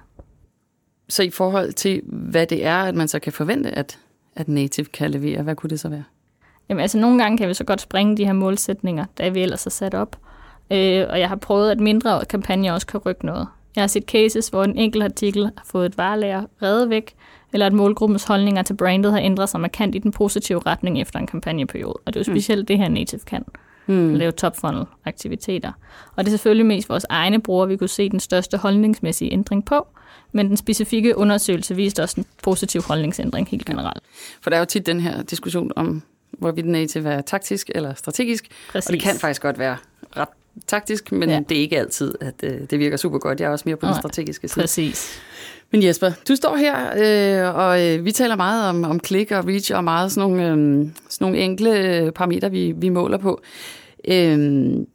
Så 1.09 1.23
i 1.23 1.29
forhold 1.29 1.73
til, 1.73 2.01
hvad 2.05 2.47
det 2.47 2.65
er, 2.65 2.77
at 2.77 2.95
man 2.95 3.07
så 3.07 3.19
kan 3.19 3.33
forvente, 3.33 3.71
at, 3.71 3.99
at 4.35 4.47
native 4.47 4.85
kan 4.85 5.11
levere, 5.11 5.41
hvad 5.41 5.55
kunne 5.55 5.69
det 5.69 5.79
så 5.79 5.89
være? 5.89 6.03
Jamen 6.69 6.81
altså, 6.81 6.97
nogle 6.97 7.23
gange 7.23 7.37
kan 7.37 7.49
vi 7.49 7.53
så 7.53 7.63
godt 7.63 7.81
springe 7.81 8.17
de 8.17 8.25
her 8.25 8.33
målsætninger, 8.33 9.05
der 9.17 9.29
vi 9.29 9.41
ellers 9.41 9.63
har 9.63 9.69
sat 9.71 9.93
op. 9.93 10.17
Øh, 10.71 11.05
og 11.09 11.19
jeg 11.19 11.29
har 11.29 11.35
prøvet, 11.35 11.71
at 11.71 11.79
mindre 11.79 12.25
kampagner 12.25 12.73
også 12.73 12.87
kan 12.87 12.99
rykke 12.99 13.25
noget. 13.25 13.47
Jeg 13.75 13.81
har 13.81 13.87
set 13.87 14.03
cases, 14.03 14.47
hvor 14.47 14.63
en 14.63 14.77
enkelt 14.77 15.03
artikel 15.03 15.43
har 15.43 15.65
fået 15.65 15.85
et 15.85 15.97
varelager 15.97 16.45
reddet 16.61 16.89
væk, 16.89 17.15
eller 17.53 17.65
at 17.65 17.73
målgruppens 17.73 18.23
holdninger 18.23 18.61
til 18.61 18.73
brandet 18.73 19.11
har 19.11 19.19
ændret 19.19 19.49
sig 19.49 19.59
markant 19.59 19.95
i 19.95 19.97
den 19.97 20.11
positive 20.11 20.59
retning 20.59 21.01
efter 21.01 21.19
en 21.19 21.27
kampagneperiode. 21.27 21.99
Og 22.05 22.13
det 22.13 22.15
er 22.15 22.19
jo 22.19 22.31
hmm. 22.31 22.39
specielt 22.39 22.61
mm. 22.61 22.65
det 22.65 22.77
her 22.77 22.89
Native 22.89 23.21
kan. 23.25 23.43
Mm. 23.47 23.53
Lave 23.87 24.31
top 24.31 24.57
funnel 24.57 24.85
aktiviteter. 25.05 25.71
Og 26.15 26.25
det 26.25 26.27
er 26.27 26.31
selvfølgelig 26.31 26.65
mest 26.65 26.89
vores 26.89 27.05
egne 27.09 27.41
brugere, 27.41 27.67
vi 27.67 27.77
kunne 27.77 27.87
se 27.87 28.09
den 28.09 28.19
største 28.19 28.57
holdningsmæssige 28.57 29.33
ændring 29.33 29.65
på. 29.65 29.87
Men 30.31 30.47
den 30.49 30.57
specifikke 30.57 31.17
undersøgelse 31.17 31.75
viste 31.75 32.03
også 32.03 32.15
en 32.17 32.25
positiv 32.43 32.81
holdningsændring 32.81 33.47
helt 33.47 33.65
generelt. 33.65 34.03
For 34.41 34.49
der 34.49 34.57
er 34.57 34.59
jo 34.61 34.65
tit 34.65 34.85
den 34.85 34.99
her 34.99 35.21
diskussion 35.21 35.71
om, 35.75 36.01
hvorvidt 36.31 36.65
native 36.65 37.09
er 37.09 37.21
taktisk 37.21 37.69
eller 37.75 37.93
strategisk. 37.93 38.47
Præcis. 38.71 38.87
Og 38.87 38.93
det 38.93 39.01
kan 39.01 39.15
faktisk 39.15 39.41
godt 39.41 39.59
være 39.59 39.77
ret 40.17 40.29
taktisk, 40.67 41.11
men 41.11 41.29
ja. 41.29 41.41
det 41.49 41.57
er 41.57 41.61
ikke 41.61 41.79
altid, 41.79 42.15
at 42.21 42.35
øh, 42.43 42.61
det 42.69 42.79
virker 42.79 42.97
super 42.97 43.19
godt. 43.19 43.39
Jeg 43.39 43.47
er 43.47 43.51
også 43.51 43.63
mere 43.65 43.75
på 43.75 43.85
den 43.85 43.95
strategiske 43.95 44.47
side. 44.47 44.63
Præcis. 44.63 45.19
Men 45.71 45.83
Jesper, 45.83 46.11
du 46.27 46.35
står 46.35 46.55
her, 46.55 46.75
øh, 46.97 47.55
og 47.55 47.87
øh, 47.87 48.05
vi 48.05 48.11
taler 48.11 48.35
meget 48.35 48.69
om, 48.69 48.83
om 48.83 48.99
klik 48.99 49.31
og 49.31 49.47
reach, 49.47 49.75
og 49.75 49.83
meget 49.83 50.11
sådan 50.11 50.29
nogle, 50.29 50.47
øh, 50.47 50.87
sådan 51.09 51.25
nogle 51.25 51.37
enkle 51.37 52.11
parametre, 52.15 52.51
vi, 52.51 52.73
vi 52.77 52.89
måler 52.89 53.17
på. 53.17 53.41
Øh, 54.07 54.37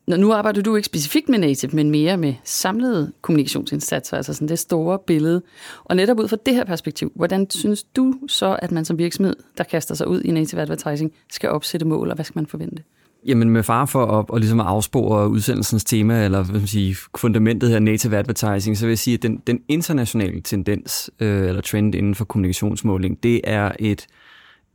nu 0.07 0.33
arbejder 0.33 0.63
du 0.63 0.77
ikke 0.77 0.87
specifikt 0.87 1.29
med 1.29 1.39
native, 1.39 1.71
men 1.75 1.91
mere 1.91 2.17
med 2.17 2.35
samlede 2.45 3.13
kommunikationsindsatser, 3.23 4.17
altså 4.17 4.35
sådan 4.35 4.49
det 4.49 4.59
store 4.59 4.99
billede. 5.07 5.43
Og 5.85 5.97
netop 5.97 6.21
ud 6.21 6.29
fra 6.29 6.37
det 6.47 6.55
her 6.55 6.65
perspektiv, 6.65 7.13
hvordan 7.15 7.51
synes 7.51 7.83
du 7.83 8.15
så, 8.29 8.59
at 8.63 8.73
man 8.73 8.85
som 8.85 8.99
virksomhed, 8.99 9.37
der 9.59 9.65
kaster 9.65 9.95
sig 9.95 10.09
ud 10.09 10.21
i 10.21 10.31
native 10.31 10.61
advertising, 10.61 11.13
skal 11.31 11.51
opsætte 11.51 11.87
mål, 11.87 12.09
og 12.09 12.15
hvad 12.15 12.25
skal 12.25 12.39
man 12.39 12.47
forvente? 12.47 12.83
Jamen 13.27 13.51
med 13.51 13.63
far 13.63 13.87
for 13.87 14.07
at, 14.07 14.27
at 14.35 14.41
ligesom 14.41 14.61
afspore 14.61 15.29
udsendelsens 15.29 15.85
tema, 15.85 16.25
eller 16.25 16.45
hvad 16.45 16.61
man 16.61 16.67
sige, 16.67 16.97
fundamentet 17.17 17.71
her 17.71 17.79
native 17.79 18.17
advertising, 18.17 18.79
så 18.79 18.87
vil 18.87 18.91
jeg 18.91 18.99
sige, 18.99 19.15
at 19.15 19.23
den, 19.23 19.43
den 19.47 19.61
internationale 19.69 20.41
tendens, 20.41 21.11
øh, 21.21 21.49
eller 21.49 21.61
trend 21.61 21.95
inden 21.95 22.15
for 22.15 22.25
kommunikationsmåling, 22.25 23.23
det 23.23 23.41
er 23.45 23.73
et, 23.79 24.07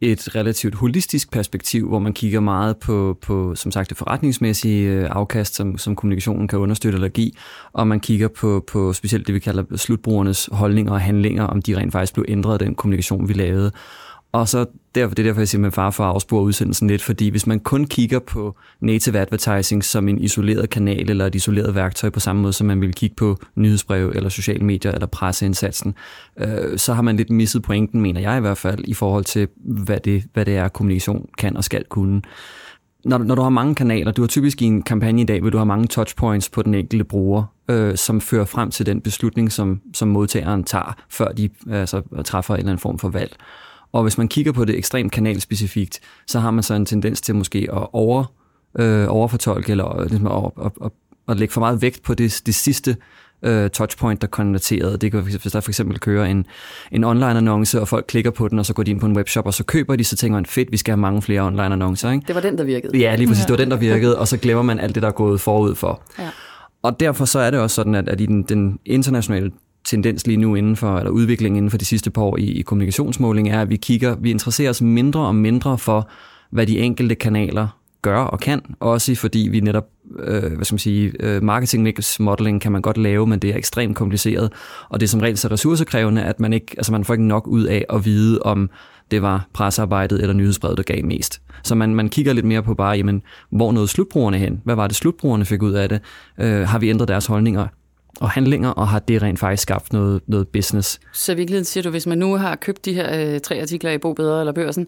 et 0.01 0.35
relativt 0.35 0.75
holistisk 0.75 1.31
perspektiv, 1.31 1.87
hvor 1.87 1.99
man 1.99 2.13
kigger 2.13 2.39
meget 2.39 2.77
på, 2.77 3.17
på 3.21 3.55
som 3.55 3.71
sagt, 3.71 3.89
det 3.89 3.97
forretningsmæssige 3.97 4.89
øh, 4.89 5.07
afkast, 5.09 5.55
som, 5.55 5.77
som 5.77 5.95
kommunikationen 5.95 6.47
kan 6.47 6.59
understøtte 6.59 6.95
eller 6.95 7.09
give, 7.09 7.31
og 7.73 7.87
man 7.87 7.99
kigger 7.99 8.27
på, 8.27 8.63
på 8.67 8.93
specielt 8.93 9.27
det, 9.27 9.35
vi 9.35 9.39
kalder 9.39 9.63
slutbrugernes 9.75 10.49
holdninger 10.51 10.93
og 10.93 11.01
handlinger, 11.01 11.43
om 11.43 11.61
de 11.61 11.77
rent 11.77 11.91
faktisk 11.91 12.13
blev 12.13 12.25
ændret 12.27 12.53
af 12.53 12.59
den 12.59 12.75
kommunikation, 12.75 13.27
vi 13.27 13.33
lavede. 13.33 13.71
Og 14.33 14.47
så 14.47 14.65
derfor, 14.95 15.15
det 15.15 15.23
er 15.23 15.27
derfor, 15.27 15.41
jeg 15.41 15.47
siger 15.47 15.61
med 15.61 15.71
far 15.71 15.89
for 15.89 16.03
at 16.03 16.09
afspore 16.09 16.43
udsendelsen 16.43 16.87
lidt, 16.87 17.01
fordi 17.01 17.29
hvis 17.29 17.47
man 17.47 17.59
kun 17.59 17.85
kigger 17.85 18.19
på 18.19 18.55
native 18.79 19.19
advertising 19.19 19.83
som 19.83 20.07
en 20.07 20.21
isoleret 20.21 20.69
kanal 20.69 21.09
eller 21.09 21.25
et 21.25 21.35
isoleret 21.35 21.75
værktøj 21.75 22.09
på 22.09 22.19
samme 22.19 22.41
måde, 22.41 22.53
som 22.53 22.67
man 22.67 22.81
vil 22.81 22.93
kigge 22.93 23.15
på 23.15 23.37
nyhedsbrev 23.55 24.11
eller 24.15 24.29
sociale 24.29 24.65
medier 24.65 24.91
eller 24.91 25.07
presseindsatsen, 25.07 25.95
øh, 26.39 26.77
så 26.77 26.93
har 26.93 27.01
man 27.01 27.17
lidt 27.17 27.29
misset 27.29 27.63
pointen, 27.63 28.01
mener 28.01 28.21
jeg 28.21 28.37
i 28.37 28.41
hvert 28.41 28.57
fald, 28.57 28.83
i 28.87 28.93
forhold 28.93 29.23
til, 29.23 29.47
hvad 29.55 29.99
det, 29.99 30.23
hvad 30.33 30.45
det 30.45 30.55
er, 30.55 30.67
kommunikation 30.67 31.29
kan 31.37 31.57
og 31.57 31.63
skal 31.63 31.83
kunne. 31.89 32.21
Når, 33.05 33.17
når 33.17 33.35
du 33.35 33.41
har 33.41 33.49
mange 33.49 33.75
kanaler, 33.75 34.11
du 34.11 34.21
har 34.21 34.27
typisk 34.27 34.61
i 34.61 34.65
en 34.65 34.81
kampagne 34.81 35.21
i 35.21 35.25
dag, 35.25 35.41
hvor 35.41 35.49
du 35.49 35.57
har 35.57 35.65
mange 35.65 35.87
touchpoints 35.87 36.49
på 36.49 36.61
den 36.61 36.73
enkelte 36.73 37.05
bruger, 37.05 37.43
øh, 37.69 37.97
som 37.97 38.21
fører 38.21 38.45
frem 38.45 38.71
til 38.71 38.85
den 38.85 39.01
beslutning, 39.01 39.51
som, 39.51 39.81
som 39.93 40.07
modtageren 40.07 40.63
tager, 40.63 40.95
før 41.09 41.31
de 41.31 41.49
øh, 41.67 41.79
altså, 41.79 42.01
træffer 42.25 42.53
en 42.53 42.59
eller 42.59 42.71
anden 42.71 42.81
form 42.81 42.99
for 42.99 43.09
valg. 43.09 43.35
Og 43.93 44.03
hvis 44.03 44.17
man 44.17 44.27
kigger 44.27 44.51
på 44.51 44.65
det 44.65 44.77
ekstremt 44.77 45.11
kanalspecifikt, 45.11 45.99
så 46.27 46.39
har 46.39 46.51
man 46.51 46.63
så 46.63 46.73
en 46.73 46.85
tendens 46.85 47.21
til 47.21 47.35
måske 47.35 47.67
at 47.73 47.87
over, 47.93 48.23
øh, 48.79 49.05
overfortolke 49.09 49.71
eller 49.71 50.07
ligesom 50.07 50.27
at, 50.27 50.65
at, 50.65 50.71
at, 50.85 50.91
at 51.27 51.37
lægge 51.37 51.53
for 51.53 51.59
meget 51.59 51.81
vægt 51.81 52.03
på 52.03 52.13
det, 52.13 52.41
det 52.45 52.55
sidste 52.55 52.95
øh, 53.43 53.69
touchpoint, 53.69 54.21
der 54.21 54.27
konverterede. 54.27 54.97
Det 54.97 55.11
kan, 55.11 55.21
hvis 55.21 55.51
der 55.51 55.59
for 55.59 55.71
eksempel 55.71 55.99
kører 55.99 56.25
en, 56.25 56.45
en 56.91 57.03
online-annonce, 57.03 57.81
og 57.81 57.87
folk 57.87 58.05
klikker 58.07 58.31
på 58.31 58.47
den, 58.47 58.59
og 58.59 58.65
så 58.65 58.73
går 58.73 58.83
de 58.83 58.91
ind 58.91 58.99
på 58.99 59.05
en 59.05 59.17
webshop, 59.17 59.45
og 59.45 59.53
så 59.53 59.63
køber 59.63 59.95
de, 59.95 60.03
så 60.03 60.15
tænker 60.15 60.37
man, 60.37 60.45
fedt, 60.45 60.71
vi 60.71 60.77
skal 60.77 60.91
have 60.91 61.01
mange 61.01 61.21
flere 61.21 61.41
online-annoncer. 61.41 62.11
Ikke? 62.11 62.27
Det 62.27 62.35
var 62.35 62.41
den, 62.41 62.57
der 62.57 62.63
virkede. 62.63 62.97
Ja, 62.97 63.15
lige 63.15 63.27
præcis, 63.27 63.45
det 63.45 63.51
var 63.51 63.57
den, 63.57 63.71
der 63.71 63.77
virkede, 63.77 64.19
og 64.19 64.27
så 64.27 64.37
glemmer 64.37 64.63
man 64.63 64.79
alt 64.79 64.95
det, 64.95 65.03
der 65.03 65.09
er 65.09 65.13
gået 65.13 65.41
forud 65.41 65.75
for. 65.75 66.01
Ja. 66.19 66.29
Og 66.81 66.99
derfor 66.99 67.25
så 67.25 67.39
er 67.39 67.51
det 67.51 67.59
også 67.59 67.75
sådan, 67.75 67.95
at, 67.95 68.09
at 68.09 68.21
i 68.21 68.25
den, 68.25 68.43
den 68.43 68.79
internationale 68.85 69.51
tendens 69.93 70.27
lige 70.27 70.37
nu 70.37 70.55
inden 70.55 70.75
for, 70.75 70.97
eller 70.97 71.11
udvikling 71.11 71.57
inden 71.57 71.71
for 71.71 71.77
de 71.77 71.85
sidste 71.85 72.11
par 72.11 72.21
år 72.21 72.37
i, 72.37 72.43
i 72.43 72.61
kommunikationsmåling, 72.61 73.49
er, 73.49 73.61
at 73.61 73.69
vi 73.69 73.75
kigger, 73.75 74.15
vi 74.15 74.31
interesserer 74.31 74.69
os 74.69 74.81
mindre 74.81 75.19
og 75.19 75.35
mindre 75.35 75.77
for, 75.77 76.09
hvad 76.51 76.67
de 76.67 76.79
enkelte 76.79 77.15
kanaler 77.15 77.67
gør 78.01 78.17
og 78.17 78.39
kan, 78.39 78.61
også 78.79 79.15
fordi 79.15 79.47
vi 79.51 79.59
netop, 79.59 79.87
øh, 80.19 80.53
hvad 80.53 80.65
skal 80.65 80.73
man 80.73 80.79
sige, 80.79 81.11
øh, 81.19 81.43
marketing 81.43 81.83
mix 81.83 82.19
modeling 82.19 82.61
kan 82.61 82.71
man 82.71 82.81
godt 82.81 82.97
lave, 82.97 83.27
men 83.27 83.39
det 83.39 83.49
er 83.49 83.57
ekstremt 83.57 83.95
kompliceret, 83.95 84.51
og 84.89 84.99
det 84.99 85.05
er 85.05 85.09
som 85.09 85.19
regel 85.19 85.37
så 85.37 85.47
ressourcekrævende, 85.47 86.23
at 86.23 86.39
man 86.39 86.53
ikke, 86.53 86.67
altså 86.77 86.91
man 86.91 87.03
får 87.03 87.13
ikke 87.13 87.27
nok 87.27 87.47
ud 87.47 87.63
af 87.63 87.85
at 87.89 88.05
vide, 88.05 88.39
om 88.39 88.69
det 89.11 89.21
var 89.21 89.47
pressearbejdet 89.53 90.21
eller 90.21 90.33
nyhedsbrevet, 90.33 90.77
der 90.77 90.83
gav 90.83 91.05
mest. 91.05 91.41
Så 91.63 91.75
man, 91.75 91.95
man 91.95 92.09
kigger 92.09 92.33
lidt 92.33 92.45
mere 92.45 92.63
på 92.63 92.73
bare, 92.73 92.97
jamen, 92.97 93.21
hvor 93.51 93.71
nåede 93.71 93.87
slutbrugerne 93.87 94.37
hen? 94.37 94.61
Hvad 94.63 94.75
var 94.75 94.87
det, 94.87 94.95
slutbrugerne 94.95 95.45
fik 95.45 95.61
ud 95.61 95.71
af 95.71 95.89
det? 95.89 95.99
Øh, 96.39 96.67
har 96.67 96.79
vi 96.79 96.89
ændret 96.89 97.07
deres 97.07 97.25
holdninger? 97.25 97.67
Og 98.19 98.29
handlinger, 98.29 98.69
og 98.69 98.87
har 98.87 98.99
det 98.99 99.21
rent 99.21 99.39
faktisk 99.39 99.63
skabt 99.63 99.93
noget, 99.93 100.21
noget 100.27 100.47
business. 100.47 100.99
Så 101.13 101.31
i 101.31 101.35
virkeligheden 101.35 101.65
siger 101.65 101.83
du, 101.83 101.89
hvis 101.89 102.07
man 102.07 102.17
nu 102.17 102.35
har 102.35 102.55
købt 102.55 102.85
de 102.85 102.93
her 102.93 103.33
øh, 103.33 103.39
tre 103.39 103.61
artikler 103.61 103.91
i 103.91 103.97
Bo 103.97 104.13
Bedre 104.13 104.39
eller 104.39 104.53
Børsen, 104.53 104.87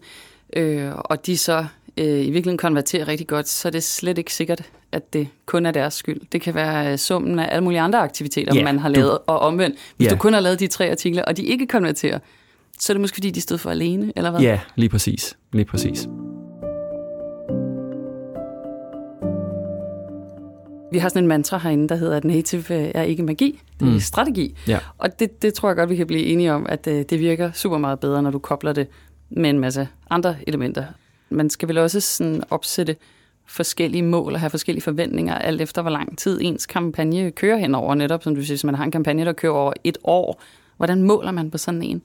øh, 0.56 0.90
og 0.94 1.26
de 1.26 1.38
så 1.38 1.66
øh, 1.96 2.06
i 2.06 2.08
virkeligheden 2.08 2.58
konverterer 2.58 3.08
rigtig 3.08 3.26
godt, 3.26 3.48
så 3.48 3.68
er 3.68 3.72
det 3.72 3.82
slet 3.82 4.18
ikke 4.18 4.34
sikkert, 4.34 4.62
at 4.92 5.12
det 5.12 5.28
kun 5.46 5.66
er 5.66 5.70
deres 5.70 5.94
skyld. 5.94 6.20
Det 6.32 6.40
kan 6.40 6.54
være 6.54 6.92
øh, 6.92 6.98
summen 6.98 7.38
af 7.38 7.48
alle 7.50 7.64
mulige 7.64 7.80
andre 7.80 7.98
aktiviteter, 7.98 8.56
yeah, 8.56 8.64
man 8.64 8.78
har 8.78 8.88
lavet, 8.88 9.10
du, 9.10 9.18
og 9.32 9.38
omvendt. 9.38 9.76
Hvis 9.96 10.06
yeah. 10.06 10.16
du 10.16 10.20
kun 10.20 10.32
har 10.32 10.40
lavet 10.40 10.60
de 10.60 10.66
tre 10.66 10.90
artikler, 10.90 11.22
og 11.24 11.36
de 11.36 11.44
ikke 11.44 11.66
konverterer, 11.66 12.18
så 12.78 12.92
er 12.92 12.94
det 12.94 13.00
måske 13.00 13.14
fordi, 13.14 13.30
de 13.30 13.40
stod 13.40 13.58
for 13.58 13.70
alene, 13.70 14.12
eller 14.16 14.30
hvad? 14.30 14.40
Ja, 14.40 14.60
lige 14.76 14.88
præcis. 14.88 15.36
Lige 15.52 15.64
præcis. 15.64 16.08
Vi 20.96 21.00
har 21.00 21.08
sådan 21.08 21.24
en 21.24 21.28
mantra 21.28 21.58
herinde, 21.58 21.88
der 21.88 21.96
hedder, 21.96 22.16
at 22.16 22.24
native 22.24 22.74
øh, 22.74 22.90
er 22.94 23.02
ikke 23.02 23.22
magi, 23.22 23.60
det 23.80 23.88
er 23.88 23.92
mm. 23.92 24.00
strategi. 24.00 24.56
Ja. 24.68 24.78
Og 24.98 25.18
det, 25.18 25.42
det 25.42 25.54
tror 25.54 25.68
jeg 25.68 25.76
godt, 25.76 25.90
vi 25.90 25.96
kan 25.96 26.06
blive 26.06 26.24
enige 26.24 26.52
om, 26.52 26.66
at 26.68 26.86
øh, 26.86 27.04
det 27.10 27.20
virker 27.20 27.52
super 27.52 27.78
meget 27.78 28.00
bedre, 28.00 28.22
når 28.22 28.30
du 28.30 28.38
kobler 28.38 28.72
det 28.72 28.86
med 29.30 29.50
en 29.50 29.58
masse 29.58 29.88
andre 30.10 30.36
elementer. 30.46 30.84
Man 31.30 31.50
skal 31.50 31.68
vel 31.68 31.78
også 31.78 32.00
sådan 32.00 32.42
opsætte 32.50 32.96
forskellige 33.46 34.02
mål 34.02 34.32
og 34.32 34.40
have 34.40 34.50
forskellige 34.50 34.82
forventninger, 34.82 35.34
alt 35.34 35.60
efter 35.60 35.82
hvor 35.82 35.90
lang 35.90 36.18
tid 36.18 36.38
ens 36.42 36.66
kampagne 36.66 37.30
kører 37.30 37.56
henover. 37.56 37.94
Netop 37.94 38.22
som 38.22 38.34
du 38.34 38.40
siger, 38.40 38.54
hvis 38.54 38.64
man 38.64 38.74
har 38.74 38.84
en 38.84 38.90
kampagne, 38.90 39.24
der 39.24 39.32
kører 39.32 39.52
over 39.52 39.72
et 39.84 39.98
år, 40.04 40.42
hvordan 40.76 41.02
måler 41.02 41.30
man 41.30 41.50
på 41.50 41.58
sådan 41.58 41.82
en? 41.82 42.02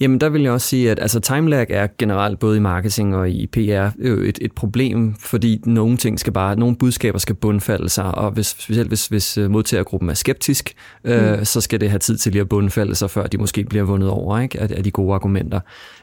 Jamen 0.00 0.20
der 0.20 0.28
vil 0.28 0.42
jeg 0.42 0.52
også 0.52 0.66
sige, 0.66 0.90
at 0.90 0.98
altså, 1.00 1.20
timelag 1.20 1.66
er 1.70 1.88
generelt 1.98 2.38
både 2.38 2.56
i 2.56 2.60
marketing 2.60 3.16
og 3.16 3.30
i 3.30 3.46
PR 3.46 3.90
et, 3.98 4.38
et 4.40 4.52
problem, 4.52 5.14
fordi 5.14 5.60
nogle 5.66 5.96
ting 5.96 6.20
skal 6.20 6.32
bare, 6.32 6.56
nogle 6.56 6.76
budskaber 6.76 7.18
skal 7.18 7.34
bundfalde 7.34 7.88
sig, 7.88 8.14
og 8.14 8.30
hvis, 8.30 8.46
specielt 8.46 8.88
hvis, 8.88 9.06
hvis 9.06 9.38
øh, 9.38 9.50
modtagergruppen 9.50 10.10
er 10.10 10.14
skeptisk, 10.14 10.74
øh, 11.04 11.38
mm. 11.38 11.44
så 11.44 11.60
skal 11.60 11.80
det 11.80 11.90
have 11.90 11.98
tid 11.98 12.16
til 12.16 12.32
lige 12.32 12.40
at 12.40 12.48
bundfalde 12.48 12.94
sig, 12.94 13.10
før 13.10 13.26
de 13.26 13.38
måske 13.38 13.64
bliver 13.64 13.84
vundet 13.84 14.08
over 14.08 14.38
ikke, 14.38 14.60
af, 14.60 14.68
af 14.76 14.84
de 14.84 14.90
gode 14.90 15.14
argumenter. 15.14 15.60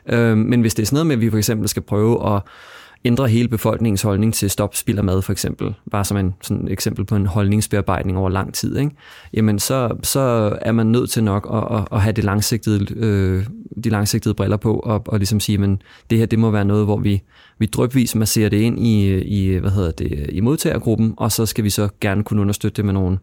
Øh, 0.09 0.37
men 0.37 0.61
hvis 0.61 0.73
det 0.73 0.83
er 0.83 0.87
sådan 0.87 0.95
noget 0.95 1.07
med, 1.07 1.15
at 1.15 1.21
vi 1.21 1.29
for 1.29 1.37
eksempel 1.37 1.67
skal 1.67 1.83
prøve 1.83 2.35
at 2.35 2.41
ændrer 3.05 3.25
hele 3.27 3.47
befolkningens 3.47 4.01
holdning 4.01 4.33
til 4.33 4.49
stop 4.49 4.75
spild 4.75 4.97
af 4.97 5.03
mad 5.03 5.21
for 5.21 5.31
eksempel, 5.31 5.73
bare 5.91 6.05
som 6.05 6.17
en 6.17 6.33
sådan 6.41 6.65
et 6.65 6.71
eksempel 6.71 7.05
på 7.05 7.15
en 7.15 7.25
holdningsbearbejdning 7.25 8.17
over 8.17 8.29
lang 8.29 8.53
tid, 8.53 8.77
ikke? 8.77 8.91
jamen 9.33 9.59
så, 9.59 9.97
så 10.03 10.19
er 10.61 10.71
man 10.71 10.87
nødt 10.87 11.09
til 11.09 11.23
nok 11.23 11.47
at, 11.53 11.77
at, 11.77 11.87
at 11.91 12.01
have 12.01 12.13
det 12.13 12.23
langsigtede, 12.23 12.95
øh, 12.95 13.45
de 13.83 13.89
langsigtede 13.89 14.33
briller 14.33 14.57
på 14.57 14.73
og, 14.79 15.03
og 15.05 15.17
ligesom 15.17 15.39
sige, 15.39 15.63
at 15.63 15.69
det 16.09 16.17
her 16.17 16.25
det 16.25 16.39
må 16.39 16.51
være 16.51 16.65
noget, 16.65 16.85
hvor 16.85 16.97
vi, 16.97 17.21
vi 17.59 17.65
drøbvis 17.65 18.15
masserer 18.15 18.49
det 18.49 18.57
ind 18.57 18.79
i, 18.79 19.21
i, 19.21 19.57
hvad 19.57 19.71
hedder 19.71 19.91
det, 19.91 20.29
i 20.29 20.39
modtagergruppen, 20.39 21.13
og 21.17 21.31
så 21.31 21.45
skal 21.45 21.63
vi 21.63 21.69
så 21.69 21.89
gerne 22.01 22.23
kunne 22.23 22.41
understøtte 22.41 22.75
det 22.77 22.85
med 22.85 22.93
nogle 22.93 23.17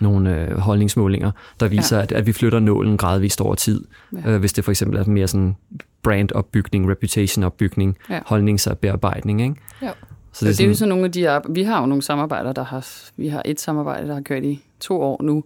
nogle 0.00 0.40
øh, 0.40 0.58
holdningsmålinger, 0.58 1.30
der 1.60 1.68
viser, 1.68 1.96
ja. 1.96 2.02
at, 2.02 2.12
at 2.12 2.26
vi 2.26 2.32
flytter 2.32 2.60
nålen 2.60 2.96
gradvist 2.96 3.40
over 3.40 3.54
tid. 3.54 3.84
Ja. 4.12 4.30
Øh, 4.30 4.40
hvis 4.40 4.52
det 4.52 4.64
for 4.64 4.72
eksempel 4.72 4.98
er 4.98 5.04
mere 5.04 5.28
sådan 5.28 5.56
brandopbygning, 6.06 6.90
reputation-opbygning, 6.90 7.96
ja. 8.10 8.20
holdningsbearbejdning. 8.26 9.42
Ikke? 9.42 9.54
Ja. 9.82 9.90
Så 10.32 10.44
det, 10.44 10.52
er, 10.52 10.56
det 10.56 10.64
er 10.64 10.68
jo 10.68 10.74
sådan 10.74 10.88
nogle 10.88 11.04
af 11.04 11.12
de 11.12 11.40
vi 11.48 11.62
har 11.62 11.80
jo 11.80 11.86
nogle 11.86 12.02
samarbejder, 12.02 12.52
der 12.52 12.64
har, 12.64 12.86
vi 13.16 13.28
har 13.28 13.42
et 13.44 13.60
samarbejde, 13.60 14.08
der 14.08 14.14
har 14.14 14.20
kørt 14.20 14.44
i 14.44 14.64
to 14.80 15.02
år 15.02 15.22
nu, 15.22 15.44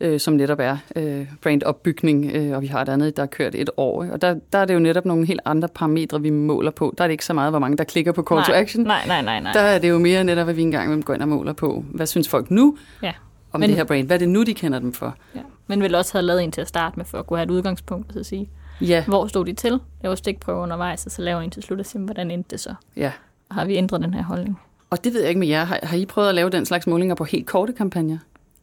øh, 0.00 0.20
som 0.20 0.34
netop 0.34 0.58
er 0.60 0.76
øh, 0.96 1.26
brandopbygning, 1.42 2.30
øh, 2.34 2.56
og 2.56 2.62
vi 2.62 2.66
har 2.66 2.82
et 2.82 2.88
andet, 2.88 3.16
der 3.16 3.22
har 3.22 3.26
kørt 3.26 3.54
et 3.54 3.70
år. 3.76 4.06
Og 4.12 4.22
der, 4.22 4.34
der 4.52 4.58
er 4.58 4.64
det 4.64 4.74
jo 4.74 4.78
netop 4.78 5.04
nogle 5.04 5.26
helt 5.26 5.40
andre 5.44 5.68
parametre, 5.68 6.22
vi 6.22 6.30
måler 6.30 6.70
på. 6.70 6.94
Der 6.98 7.04
er 7.04 7.08
det 7.08 7.12
ikke 7.12 7.24
så 7.24 7.34
meget, 7.34 7.52
hvor 7.52 7.58
mange 7.58 7.76
der 7.76 7.84
klikker 7.84 8.12
på 8.12 8.22
call 8.22 8.38
nej, 8.38 8.46
to 8.46 8.52
action. 8.52 8.84
Nej, 8.84 9.06
nej, 9.06 9.22
nej, 9.22 9.40
nej. 9.40 9.52
Der 9.52 9.60
er 9.60 9.78
det 9.78 9.88
jo 9.88 9.98
mere 9.98 10.24
netop, 10.24 10.48
at 10.48 10.56
vi 10.56 10.62
engang 10.62 11.04
går 11.04 11.14
ind 11.14 11.22
og 11.22 11.28
måler 11.28 11.52
på, 11.52 11.84
hvad 11.90 12.06
synes 12.06 12.28
folk 12.28 12.50
nu? 12.50 12.76
Ja 13.02 13.12
om 13.52 13.60
men, 13.60 13.68
det 13.68 13.76
her 13.76 13.84
brand. 13.84 14.06
Hvad 14.06 14.16
er 14.16 14.18
det 14.18 14.28
nu, 14.28 14.42
de 14.42 14.54
kender 14.54 14.78
dem 14.78 14.92
for? 14.92 15.16
Ja. 15.34 15.40
Men 15.66 15.82
vil 15.82 15.94
også 15.94 16.12
have 16.12 16.22
lavet 16.22 16.42
en 16.42 16.52
til 16.52 16.60
at 16.60 16.68
starte 16.68 16.96
med, 16.96 17.04
for 17.04 17.18
at 17.18 17.26
kunne 17.26 17.38
have 17.38 17.44
et 17.44 17.50
udgangspunkt, 17.50 18.08
og 18.08 18.14
så 18.14 18.24
sige, 18.24 18.48
ja. 18.88 19.04
hvor 19.04 19.26
stod 19.26 19.44
de 19.44 19.52
til? 19.52 19.80
Laver 20.02 20.14
stikprøve 20.14 20.58
undervejs, 20.58 21.06
og 21.06 21.12
så 21.12 21.22
laver 21.22 21.40
en 21.40 21.50
til 21.50 21.62
slut 21.62 21.80
og 21.80 21.86
siger, 21.86 22.02
hvordan 22.02 22.30
endte 22.30 22.50
det 22.50 22.60
så? 22.60 22.74
Ja. 22.96 23.12
Og 23.48 23.54
har 23.54 23.64
vi 23.64 23.76
ændret 23.76 24.00
den 24.00 24.14
her 24.14 24.22
holdning? 24.22 24.60
Og 24.90 25.04
det 25.04 25.14
ved 25.14 25.20
jeg 25.20 25.28
ikke 25.28 25.38
med 25.38 25.48
jer. 25.48 25.64
Har, 25.64 25.80
har 25.82 25.96
I 25.96 26.06
prøvet 26.06 26.28
at 26.28 26.34
lave 26.34 26.50
den 26.50 26.66
slags 26.66 26.86
målinger 26.86 27.14
på 27.14 27.24
helt 27.24 27.46
korte 27.46 27.72
kampagner? 27.72 28.18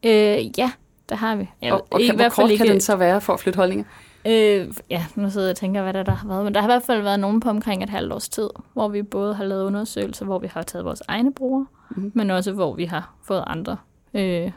Øh, 0.06 0.60
ja, 0.60 0.72
det 1.10 1.18
har 1.18 1.36
vi. 1.36 1.50
Jeg 1.62 1.74
og, 1.74 1.88
og 1.92 2.00
kan, 2.06 2.16
hvor 2.16 2.30
kort 2.30 2.52
ikke... 2.52 2.64
kan 2.64 2.74
den 2.74 2.82
så 2.82 2.96
være 2.96 3.22
for 3.22 3.34
at 3.34 3.40
flytte 3.40 3.58
holdninger? 3.58 3.86
Øh, 4.26 4.68
ja, 4.90 5.06
nu 5.16 5.30
sidder 5.30 5.48
jeg 5.48 5.52
og 5.52 5.58
tænker, 5.58 5.82
hvad 5.82 5.94
der, 5.94 6.04
der 6.04 6.12
har 6.12 6.28
været. 6.28 6.44
Men 6.44 6.54
der 6.54 6.62
har 6.62 6.68
i 6.68 6.72
hvert 6.72 6.84
fald 6.84 7.02
været 7.02 7.20
nogen 7.20 7.40
på 7.40 7.50
omkring 7.50 7.84
et 7.84 7.90
halvt 7.90 8.14
års 8.14 8.30
tid, 8.30 8.50
hvor 8.74 8.88
vi 8.88 9.04
både 9.04 9.34
har 9.36 9.44
lavet 9.44 9.66
undersøgelser, 9.66 10.26
hvor 10.26 10.40
vi 10.40 10.48
har 10.48 10.64
taget 10.64 10.86
vores 10.86 11.02
egne 11.08 11.34
brugere, 11.34 11.66
mm-hmm. 11.90 12.12
men 12.16 12.30
også 12.30 12.52
hvor 12.52 12.76
vi 12.76 12.86
har 12.86 13.14
fået 13.24 13.44
andre 13.48 13.78
øh, 14.14 14.52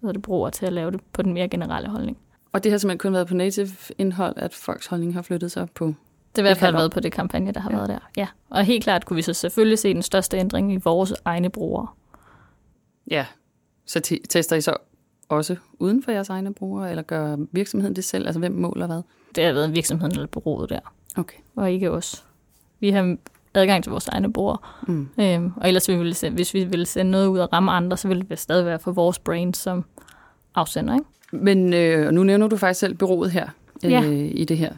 hvad 0.00 0.14
det, 0.14 0.22
bruger 0.22 0.50
til 0.50 0.66
at 0.66 0.72
lave 0.72 0.90
det 0.90 1.00
på 1.12 1.22
den 1.22 1.32
mere 1.32 1.48
generelle 1.48 1.88
holdning. 1.88 2.18
Og 2.52 2.64
det 2.64 2.72
har 2.72 2.78
simpelthen 2.78 2.98
kun 2.98 3.12
været 3.12 3.26
på 3.26 3.34
native 3.34 3.68
indhold, 3.98 4.34
at 4.36 4.54
folks 4.54 4.86
holdning 4.86 5.14
har 5.14 5.22
flyttet 5.22 5.52
sig 5.52 5.70
på? 5.74 5.86
Det 5.86 5.94
har 6.36 6.42
i 6.42 6.42
hvert 6.42 6.56
fald 6.56 6.74
været 6.74 6.90
på 6.90 7.00
det 7.00 7.12
kampagne, 7.12 7.52
der 7.52 7.60
har 7.60 7.70
ja. 7.70 7.76
været 7.76 7.88
der. 7.88 7.98
Ja. 8.16 8.26
Og 8.50 8.64
helt 8.64 8.84
klart 8.84 9.04
kunne 9.04 9.14
vi 9.14 9.22
så 9.22 9.32
selvfølgelig 9.32 9.78
se 9.78 9.94
den 9.94 10.02
største 10.02 10.36
ændring 10.36 10.72
i 10.72 10.76
vores 10.76 11.14
egne 11.24 11.50
brugere. 11.50 11.86
Ja, 13.10 13.26
så 13.86 14.00
t- 14.06 14.26
tester 14.28 14.56
I 14.56 14.60
så 14.60 14.76
også 15.28 15.56
uden 15.78 16.02
for 16.02 16.12
jeres 16.12 16.28
egne 16.28 16.54
brugere, 16.54 16.90
eller 16.90 17.02
gør 17.02 17.36
virksomheden 17.52 17.96
det 17.96 18.04
selv? 18.04 18.26
Altså 18.26 18.38
hvem 18.38 18.52
måler 18.52 18.86
hvad? 18.86 19.02
Det 19.34 19.44
har 19.44 19.52
været 19.52 19.74
virksomheden 19.74 20.12
eller 20.12 20.26
bureauet 20.26 20.70
der. 20.70 20.80
Okay. 21.16 21.38
Og 21.56 21.72
ikke 21.72 21.90
os. 21.90 22.24
Vi 22.80 22.90
har 22.90 23.16
adgang 23.54 23.84
til 23.84 23.90
vores 23.90 24.08
egne 24.08 24.32
brugere. 24.32 24.58
Mm. 24.88 25.08
Øhm, 25.20 25.52
og 25.56 25.68
ellers 25.68 25.88
vi 25.88 25.96
ville 25.96 26.14
sende, 26.14 26.34
hvis 26.34 26.54
vi 26.54 26.64
ville 26.64 26.86
sende 26.86 27.10
noget 27.10 27.26
ud 27.26 27.38
og 27.38 27.52
ramme 27.52 27.72
andre, 27.72 27.96
så 27.96 28.08
ville 28.08 28.22
det 28.22 28.38
stadig 28.38 28.66
være 28.66 28.78
for 28.78 28.92
vores 28.92 29.18
brain 29.18 29.54
som 29.54 29.84
afsender. 30.54 30.94
Ikke? 30.94 31.06
Men 31.32 31.72
øh, 31.72 32.10
nu 32.10 32.22
nævner 32.22 32.48
du 32.48 32.56
faktisk 32.56 32.80
selv 32.80 32.94
bureauet 32.94 33.30
her 33.30 33.48
øh, 33.84 33.90
ja. 33.90 34.02
i 34.32 34.44
det 34.44 34.58
her. 34.58 34.72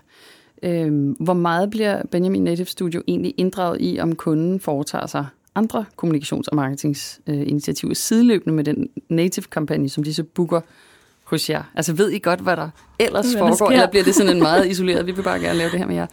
Øh, 0.63 1.15
hvor 1.21 1.35
meget 1.35 1.71
bliver 1.71 2.03
Benjamin 2.11 2.45
Native 2.45 2.67
Studio 2.67 3.03
egentlig 3.09 3.35
inddraget 3.37 3.77
i, 3.81 3.99
om 4.01 4.15
kunden 4.15 4.61
foretager 4.61 5.07
sig 5.07 5.27
andre 5.55 5.85
kommunikations- 6.03 6.49
og 6.49 6.57
marketingsinitiativer 6.57 7.91
øh, 7.91 7.97
sideløbende 7.97 8.55
med 8.57 8.65
den 8.65 8.89
native-kampagne, 9.09 9.89
som 9.89 10.05
de 10.05 10.15
så 10.15 10.23
booker 10.23 10.61
hos 11.25 11.51
jer? 11.51 11.63
Altså 11.75 11.93
ved 11.93 12.11
I 12.11 12.19
godt, 12.19 12.41
hvad 12.41 12.57
der 12.57 12.69
ellers 12.99 13.33
hvad 13.33 13.41
foregår, 13.41 13.67
der 13.67 13.73
eller 13.73 13.91
bliver 13.91 14.05
det 14.05 14.15
sådan 14.15 14.33
en 14.33 14.43
meget 14.43 14.69
isoleret, 14.69 15.07
vi 15.07 15.13
vil 15.13 15.23
bare 15.23 15.41
gerne 15.41 15.59
lave 15.59 15.71
det 15.71 15.79
her 15.79 15.87
med 15.87 15.95
jer? 15.95 16.07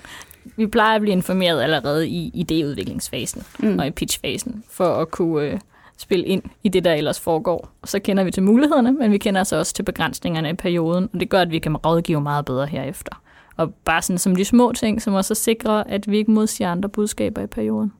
vi 0.55 0.67
plejer 0.67 0.95
at 0.95 1.01
blive 1.01 1.11
informeret 1.11 1.61
allerede 1.61 2.07
i 2.07 2.31
idéudviklingsfasen 2.35 3.43
mm. 3.59 3.79
og 3.79 3.87
i 3.87 3.91
pitchfasen, 3.91 4.63
for 4.69 4.95
at 4.95 5.11
kunne 5.11 5.43
øh, 5.43 5.59
spille 5.99 6.25
ind 6.25 6.43
i 6.63 6.69
det, 6.69 6.83
der 6.83 6.93
ellers 6.93 7.19
foregår. 7.19 7.69
Så 7.83 7.99
kender 7.99 8.23
vi 8.23 8.31
til 8.31 8.43
mulighederne, 8.43 8.91
men 8.91 9.11
vi 9.11 9.17
kender 9.17 9.39
altså 9.39 9.55
også 9.55 9.73
til 9.73 9.83
begrænsningerne 9.83 10.49
i 10.49 10.53
perioden, 10.53 11.09
og 11.13 11.19
det 11.19 11.29
gør, 11.29 11.41
at 11.41 11.51
vi 11.51 11.59
kan 11.59 11.77
rådgive 11.77 12.21
meget 12.21 12.45
bedre 12.45 12.67
herefter. 12.67 13.21
Og 13.57 13.73
bare 13.73 14.01
sådan 14.01 14.17
som 14.17 14.35
de 14.35 14.45
små 14.45 14.71
ting, 14.71 15.01
som 15.01 15.13
også 15.13 15.35
sikrer, 15.35 15.83
at 15.83 16.11
vi 16.11 16.17
ikke 16.17 16.31
modsiger 16.31 16.71
andre 16.71 16.89
budskaber 16.89 17.41
i 17.41 17.47
perioden. 17.47 17.93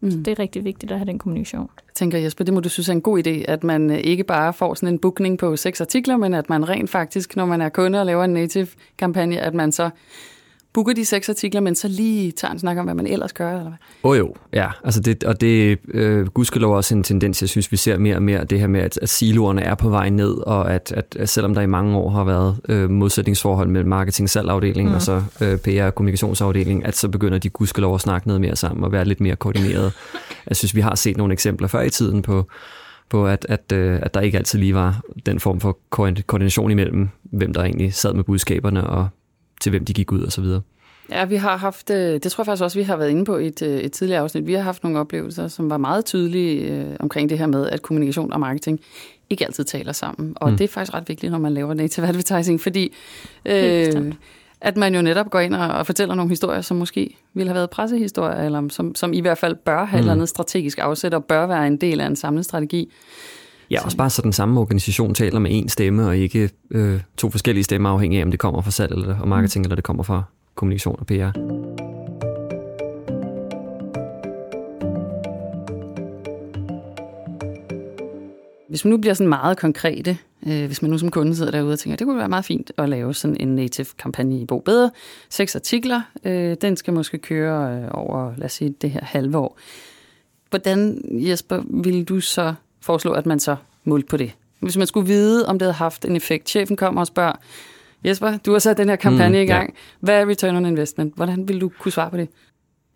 Mm. 0.00 0.10
Så 0.10 0.18
det 0.18 0.28
er 0.28 0.38
rigtig 0.38 0.64
vigtigt 0.64 0.92
at 0.92 0.98
have 0.98 1.06
den 1.06 1.18
kommunikation. 1.18 1.70
Jeg 1.86 1.94
tænker, 1.94 2.18
Jesper, 2.18 2.44
det 2.44 2.54
må 2.54 2.60
du 2.60 2.68
synes 2.68 2.88
er 2.88 2.92
en 2.92 3.02
god 3.02 3.26
idé, 3.26 3.44
at 3.48 3.64
man 3.64 3.90
øh, 3.90 3.98
ikke 3.98 4.24
bare 4.24 4.52
får 4.52 4.74
sådan 4.74 4.88
en 4.88 4.98
bookning 4.98 5.38
på 5.38 5.56
seks 5.56 5.80
artikler, 5.80 6.16
men 6.16 6.34
at 6.34 6.48
man 6.48 6.68
rent 6.68 6.90
faktisk, 6.90 7.36
når 7.36 7.46
man 7.46 7.60
er 7.60 7.68
kunde 7.68 8.00
og 8.00 8.06
laver 8.06 8.24
en 8.24 8.30
native-kampagne, 8.30 9.40
at 9.40 9.54
man 9.54 9.72
så 9.72 9.90
booker 10.72 10.92
de 10.92 11.04
seks 11.04 11.28
artikler, 11.28 11.60
men 11.60 11.74
så 11.74 11.88
lige 11.88 12.32
tager 12.32 12.52
en 12.52 12.58
snak 12.58 12.78
om, 12.78 12.84
hvad 12.84 12.94
man 12.94 13.06
ellers 13.06 13.32
gør, 13.32 13.50
eller 13.50 13.62
hvad? 13.62 13.72
Åh 14.02 14.10
oh, 14.10 14.18
jo, 14.18 14.34
ja. 14.52 14.68
Altså 14.84 15.00
det, 15.00 15.24
og 15.24 15.40
det 15.40 15.78
øh, 15.88 16.26
gudskelov 16.26 16.76
også 16.76 16.94
en 16.94 17.02
tendens, 17.02 17.42
jeg 17.42 17.48
synes, 17.48 17.72
vi 17.72 17.76
ser 17.76 17.98
mere 17.98 18.16
og 18.16 18.22
mere, 18.22 18.44
det 18.44 18.60
her 18.60 18.66
med, 18.66 18.80
at, 18.80 18.98
at 19.02 19.08
siloerne 19.08 19.62
er 19.62 19.74
på 19.74 19.88
vej 19.88 20.08
ned, 20.08 20.30
og 20.30 20.74
at, 20.74 20.92
at, 20.96 21.16
at 21.18 21.28
selvom 21.28 21.54
der 21.54 21.60
i 21.60 21.66
mange 21.66 21.96
år 21.96 22.10
har 22.10 22.24
været 22.24 22.60
øh, 22.68 22.90
modsætningsforhold 22.90 23.68
mellem 23.68 23.88
marketing 23.88 24.30
salgafdelingen 24.30 24.88
mm. 24.88 24.94
og 24.94 25.02
så 25.02 25.22
øh, 25.40 25.58
PR 25.58 25.84
og 25.84 25.94
kommunikationsafdelingen, 25.94 26.86
at 26.86 26.96
så 26.96 27.08
begynder 27.08 27.38
de 27.38 27.48
gudskelov 27.48 27.94
at 27.94 28.00
snakke 28.00 28.28
noget 28.28 28.40
mere 28.40 28.56
sammen 28.56 28.84
og 28.84 28.92
være 28.92 29.04
lidt 29.04 29.20
mere 29.20 29.36
koordineret. 29.36 29.92
jeg 30.48 30.56
synes, 30.56 30.74
vi 30.74 30.80
har 30.80 30.94
set 30.94 31.16
nogle 31.16 31.32
eksempler 31.32 31.68
før 31.68 31.80
i 31.80 31.90
tiden 31.90 32.22
på, 32.22 32.46
på 33.10 33.26
at, 33.26 33.46
at, 33.48 33.72
øh, 33.72 33.98
at 34.02 34.14
der 34.14 34.20
ikke 34.20 34.38
altid 34.38 34.58
lige 34.58 34.74
var 34.74 35.00
den 35.26 35.40
form 35.40 35.60
for 35.60 35.78
koordination 36.26 36.70
imellem, 36.70 37.08
hvem 37.22 37.52
der 37.52 37.62
egentlig 37.62 37.94
sad 37.94 38.14
med 38.14 38.24
budskaberne 38.24 38.86
og 38.86 39.08
til 39.60 39.70
hvem 39.70 39.84
de 39.84 39.92
gik 39.92 40.12
ud 40.12 40.22
og 40.22 40.32
så 40.32 40.40
videre. 40.40 40.60
Ja, 41.10 41.24
vi 41.24 41.36
har 41.36 41.56
haft, 41.56 41.90
øh, 41.90 42.12
det 42.12 42.22
tror 42.22 42.42
jeg 42.42 42.46
faktisk 42.46 42.62
også, 42.62 42.78
vi 42.78 42.82
har 42.82 42.96
været 42.96 43.10
inde 43.10 43.24
på 43.24 43.36
i 43.36 43.46
et, 43.46 43.62
øh, 43.62 43.78
et 43.78 43.92
tidligere 43.92 44.20
afsnit. 44.20 44.46
Vi 44.46 44.52
har 44.52 44.62
haft 44.62 44.82
nogle 44.82 44.98
oplevelser, 44.98 45.48
som 45.48 45.70
var 45.70 45.76
meget 45.76 46.04
tydelige 46.04 46.72
øh, 46.72 46.96
omkring 47.00 47.30
det 47.30 47.38
her 47.38 47.46
med, 47.46 47.68
at 47.68 47.82
kommunikation 47.82 48.32
og 48.32 48.40
marketing 48.40 48.80
ikke 49.30 49.44
altid 49.46 49.64
taler 49.64 49.92
sammen. 49.92 50.32
Og 50.36 50.50
mm. 50.50 50.56
det 50.56 50.64
er 50.64 50.68
faktisk 50.68 50.94
ret 50.94 51.08
vigtigt, 51.08 51.32
når 51.32 51.38
man 51.38 51.54
laver 51.54 51.74
native 51.74 52.06
advertising, 52.06 52.60
fordi 52.60 52.94
øh, 53.46 54.12
at 54.60 54.76
man 54.76 54.94
jo 54.94 55.02
netop 55.02 55.30
går 55.30 55.40
ind 55.40 55.54
og, 55.54 55.68
og 55.68 55.86
fortæller 55.86 56.14
nogle 56.14 56.30
historier, 56.30 56.60
som 56.60 56.76
måske 56.76 57.16
ville 57.34 57.48
have 57.48 57.54
været 57.54 57.70
pressehistorier, 57.70 58.44
eller 58.44 58.68
som, 58.68 58.94
som 58.94 59.12
i 59.12 59.20
hvert 59.20 59.38
fald 59.38 59.54
bør 59.54 59.84
have 59.84 59.86
mm. 59.86 59.94
et 59.94 59.98
eller 59.98 60.12
andet 60.12 60.28
strategisk 60.28 60.78
afsæt, 60.78 61.14
og 61.14 61.24
bør 61.24 61.46
være 61.46 61.66
en 61.66 61.76
del 61.76 62.00
af 62.00 62.06
en 62.06 62.16
samlet 62.16 62.44
strategi. 62.44 62.92
Ja, 63.70 63.84
også 63.84 63.96
bare 63.96 64.10
så 64.10 64.22
den 64.22 64.32
samme 64.32 64.60
organisation 64.60 65.14
taler 65.14 65.38
med 65.38 65.50
én 65.50 65.68
stemme, 65.68 66.06
og 66.06 66.16
ikke 66.16 66.50
øh, 66.70 67.00
to 67.16 67.30
forskellige 67.30 67.64
stemmer, 67.64 67.90
afhængig 67.90 68.18
af, 68.18 68.24
om 68.24 68.30
det 68.30 68.40
kommer 68.40 68.60
fra 68.62 68.70
salg 68.70 68.92
eller 68.92 69.18
og 69.20 69.28
marketing, 69.28 69.62
mm. 69.62 69.64
eller 69.64 69.74
det 69.74 69.84
kommer 69.84 70.02
fra 70.02 70.22
kommunikation 70.54 70.96
og 70.98 71.06
PR. 71.06 71.38
Hvis 78.68 78.84
man 78.84 78.90
nu 78.90 78.98
bliver 78.98 79.14
sådan 79.14 79.28
meget 79.28 79.58
konkrete, 79.58 80.18
øh, 80.46 80.66
hvis 80.66 80.82
man 80.82 80.90
nu 80.90 80.98
som 80.98 81.10
kunde 81.10 81.36
sidder 81.36 81.50
derude 81.50 81.72
og 81.72 81.78
tænker, 81.78 81.96
det 81.96 82.06
kunne 82.06 82.18
være 82.18 82.28
meget 82.28 82.44
fint 82.44 82.72
at 82.78 82.88
lave 82.88 83.14
sådan 83.14 83.36
en 83.40 83.54
native-kampagne 83.54 84.40
i 84.40 84.44
Bo 84.44 84.58
Bedre. 84.58 84.90
Seks 85.30 85.56
artikler, 85.56 86.00
øh, 86.24 86.56
den 86.60 86.76
skal 86.76 86.94
måske 86.94 87.18
køre 87.18 87.82
øh, 87.82 87.88
over, 87.90 88.32
lad 88.36 88.44
os 88.44 88.52
sige, 88.52 88.74
det 88.82 88.90
her 88.90 89.00
halve 89.04 89.38
år. 89.38 89.58
Hvordan, 90.50 91.04
Jesper, 91.10 91.62
vil 91.82 92.04
du 92.04 92.20
så 92.20 92.54
foreslå, 92.80 93.12
at 93.12 93.26
man 93.26 93.40
så 93.40 93.56
målte 93.84 94.06
på 94.06 94.16
det? 94.16 94.32
Hvis 94.60 94.76
man 94.76 94.86
skulle 94.86 95.06
vide, 95.06 95.46
om 95.46 95.58
det 95.58 95.66
havde 95.66 95.74
haft 95.74 96.04
en 96.04 96.16
effekt. 96.16 96.48
Chefen 96.48 96.76
kommer 96.76 97.00
og 97.00 97.06
spørger, 97.06 97.32
Jesper, 98.04 98.38
du 98.46 98.52
har 98.52 98.58
sat 98.58 98.76
den 98.76 98.88
her 98.88 98.96
kampagne 98.96 99.38
mm, 99.38 99.42
i 99.42 99.46
gang. 99.46 99.68
Ja. 99.68 99.74
Hvad 100.00 100.20
er 100.20 100.28
return 100.28 100.56
on 100.56 100.66
investment? 100.66 101.16
Hvordan 101.16 101.48
vil 101.48 101.60
du 101.60 101.70
kunne 101.80 101.92
svare 101.92 102.10
på 102.10 102.16
det? 102.16 102.28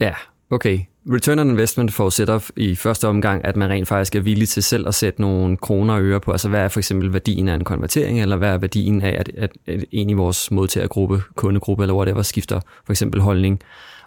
Ja, 0.00 0.14
okay. 0.50 0.78
Return 1.12 1.38
on 1.38 1.50
investment 1.50 1.92
forudsætter 1.92 2.50
i 2.56 2.74
første 2.74 3.08
omgang, 3.08 3.44
at 3.44 3.56
man 3.56 3.70
rent 3.70 3.88
faktisk 3.88 4.14
er 4.14 4.20
villig 4.20 4.48
til 4.48 4.62
selv 4.62 4.88
at 4.88 4.94
sætte 4.94 5.20
nogle 5.20 5.56
kroner 5.56 5.94
og 5.94 6.02
øre 6.02 6.20
på. 6.20 6.32
Altså 6.32 6.48
hvad 6.48 6.60
er 6.60 6.68
for 6.68 6.80
eksempel 6.80 7.12
værdien 7.12 7.48
af 7.48 7.54
en 7.54 7.64
konvertering, 7.64 8.22
eller 8.22 8.36
hvad 8.36 8.48
er 8.48 8.58
værdien 8.58 9.02
af, 9.02 9.16
at, 9.18 9.30
at, 9.36 9.50
at 9.66 9.84
en 9.90 10.10
i 10.10 10.12
vores 10.12 10.50
modtagergruppe, 10.50 11.22
kundegruppe 11.34 11.82
eller 11.84 11.94
whatever, 11.94 12.22
skifter 12.22 12.60
for 12.84 12.92
eksempel 12.92 13.20
holdning. 13.20 13.60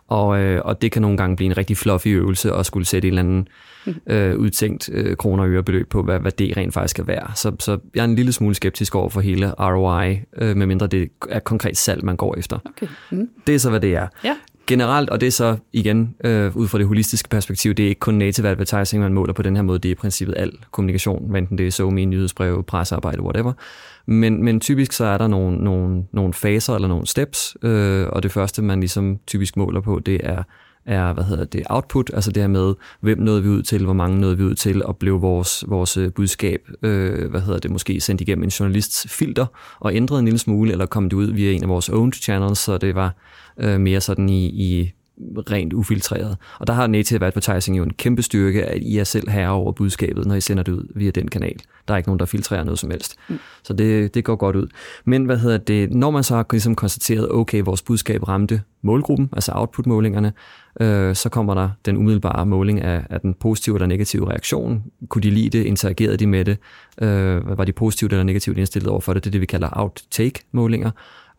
Og, 0.07 0.39
øh, 0.39 0.61
og 0.65 0.81
det 0.81 0.91
kan 0.91 1.01
nogle 1.01 1.17
gange 1.17 1.35
blive 1.35 1.45
en 1.45 1.57
rigtig 1.57 1.77
fluffy 1.77 2.07
øvelse 2.07 2.53
at 2.53 2.65
skulle 2.65 2.85
sætte 2.85 3.07
en 3.07 3.13
eller 3.13 3.21
anden 3.21 3.47
øh, 4.07 4.37
udtænkt 4.37 4.89
øh, 4.93 5.15
kroner 5.17 5.43
og 5.43 5.49
øre 5.49 5.63
beløb 5.63 5.89
på, 5.89 6.03
hvad, 6.03 6.19
hvad 6.19 6.31
det 6.31 6.57
rent 6.57 6.73
faktisk 6.73 6.91
skal 6.91 7.07
være. 7.07 7.31
Så, 7.35 7.55
så 7.59 7.79
jeg 7.95 8.01
er 8.01 8.05
en 8.05 8.15
lille 8.15 8.31
smule 8.31 8.55
skeptisk 8.55 8.95
over 8.95 9.09
for 9.09 9.21
hele 9.21 9.51
ROI, 9.51 10.19
øh, 10.37 10.57
medmindre 10.57 10.87
det 10.87 11.09
er 11.29 11.39
konkret 11.39 11.77
salg, 11.77 12.05
man 12.05 12.15
går 12.15 12.35
efter. 12.37 12.59
Okay. 12.65 12.87
Mm. 13.11 13.29
Det 13.47 13.55
er 13.55 13.59
så, 13.59 13.69
hvad 13.69 13.79
det 13.79 13.95
er. 13.95 14.07
Ja. 14.23 14.35
Generelt, 14.67 15.09
og 15.09 15.21
det 15.21 15.27
er 15.27 15.31
så 15.31 15.57
igen 15.73 16.15
øh, 16.23 16.57
ud 16.57 16.67
fra 16.67 16.77
det 16.77 16.87
holistiske 16.87 17.29
perspektiv, 17.29 17.73
det 17.73 17.85
er 17.85 17.89
ikke 17.89 17.99
kun 17.99 18.13
native 18.13 18.47
advertising, 18.47 19.03
man 19.03 19.13
måler 19.13 19.33
på 19.33 19.41
den 19.41 19.55
her 19.55 19.63
måde, 19.63 19.79
det 19.79 19.89
er 19.89 19.91
i 19.91 19.95
princippet 19.95 20.33
al 20.37 20.51
kommunikation, 20.71 21.35
enten 21.35 21.57
det 21.57 21.67
er 21.67 21.71
SoMe, 21.71 22.05
nyhedsbrev, 22.05 22.63
pressearbejde, 22.63 23.21
whatever. 23.21 23.53
Men, 24.05 24.43
men 24.43 24.59
typisk 24.59 24.91
så 24.91 25.05
er 25.05 25.17
der 25.17 25.27
nogle, 25.27 25.57
nogle, 25.57 26.03
nogle 26.11 26.33
faser 26.33 26.75
eller 26.75 26.87
nogle 26.87 27.07
steps, 27.07 27.57
øh, 27.61 28.07
og 28.07 28.23
det 28.23 28.31
første, 28.31 28.61
man 28.61 28.79
ligesom 28.79 29.19
typisk 29.27 29.57
måler 29.57 29.81
på, 29.81 29.99
det 29.99 30.21
er 30.23 30.43
er, 30.85 31.13
hvad 31.13 31.23
hedder 31.23 31.45
det, 31.45 31.63
output, 31.69 32.11
altså 32.13 32.31
det 32.31 32.43
her 32.43 32.47
med, 32.47 32.73
hvem 32.99 33.19
nåede 33.19 33.43
vi 33.43 33.49
ud 33.49 33.61
til, 33.61 33.83
hvor 33.83 33.93
mange 33.93 34.19
nåede 34.19 34.37
vi 34.37 34.43
ud 34.43 34.55
til, 34.55 34.85
og 34.85 34.97
blev 34.97 35.21
vores, 35.21 35.63
vores 35.67 35.97
øh, 35.97 36.11
budskab, 36.13 36.69
øh, 36.81 37.29
hvad 37.29 37.41
hedder 37.41 37.59
det, 37.59 37.71
måske 37.71 38.01
sendt 38.01 38.21
igennem 38.21 38.43
en 38.43 38.49
journalists 38.49 39.07
filter, 39.09 39.45
og 39.79 39.95
ændret 39.95 40.19
en 40.19 40.25
lille 40.25 40.39
smule, 40.39 40.71
eller 40.71 40.85
kom 40.85 41.09
det 41.09 41.17
ud 41.17 41.31
via 41.31 41.51
en 41.51 41.63
af 41.63 41.69
vores 41.69 41.89
owned 41.89 42.13
channels, 42.13 42.59
så 42.59 42.77
det 42.77 42.95
var 42.95 43.15
øh, 43.57 43.79
mere 43.79 44.01
sådan 44.01 44.29
i, 44.29 44.45
i 44.45 44.91
rent 45.51 45.73
ufiltreret. 45.73 46.37
Og 46.59 46.67
der 46.67 46.73
har 46.73 46.87
native 46.87 47.25
advertising 47.25 47.77
jo 47.77 47.83
en 47.83 47.93
kæmpe 47.93 48.21
styrke, 48.21 48.65
at 48.65 48.81
I 48.81 48.97
er 48.97 49.03
selv 49.03 49.29
herre 49.29 49.49
over 49.49 49.71
budskabet, 49.71 50.25
når 50.25 50.35
I 50.35 50.41
sender 50.41 50.63
det 50.63 50.71
ud 50.71 50.87
via 50.95 51.11
den 51.11 51.27
kanal. 51.27 51.55
Der 51.87 51.93
er 51.93 51.97
ikke 51.97 52.09
nogen, 52.09 52.19
der 52.19 52.25
filtrerer 52.25 52.63
noget 52.63 52.79
som 52.79 52.91
helst. 52.91 53.15
Mm. 53.29 53.39
Så 53.63 53.73
det, 53.73 54.13
det 54.13 54.23
går 54.23 54.35
godt 54.35 54.55
ud. 54.55 54.67
Men 55.05 55.25
hvad 55.25 55.37
hedder 55.37 55.57
det, 55.57 55.93
når 55.93 56.11
man 56.11 56.23
så 56.23 56.35
har 56.35 56.45
ligesom 56.51 56.75
konstateret, 56.75 57.31
okay, 57.31 57.61
vores 57.65 57.81
budskab 57.81 58.27
ramte 58.27 58.61
målgruppen, 58.81 59.29
altså 59.33 59.51
output-målingerne, 59.55 60.33
øh, 60.79 61.15
så 61.15 61.29
kommer 61.29 61.53
der 61.53 61.69
den 61.85 61.97
umiddelbare 61.97 62.45
måling 62.45 62.81
af, 62.81 63.05
af 63.09 63.19
den 63.19 63.33
positive 63.33 63.75
eller 63.75 63.87
negative 63.87 64.29
reaktion. 64.29 64.83
Kunne 65.09 65.21
de 65.21 65.29
lide 65.29 65.57
det? 65.57 65.65
Interagerede 65.65 66.17
de 66.17 66.27
med 66.27 66.45
det? 66.45 66.57
Øh, 67.01 67.57
var 67.57 67.65
de 67.65 67.71
positivt 67.71 68.11
eller 68.11 68.23
negativt 68.23 68.57
indstillet 68.57 68.89
over 68.89 69.01
for 69.01 69.13
det? 69.13 69.23
Det 69.23 69.29
er 69.29 69.31
det, 69.31 69.41
vi 69.41 69.45
kalder 69.45 69.69
outtake-målinger. 69.71 70.91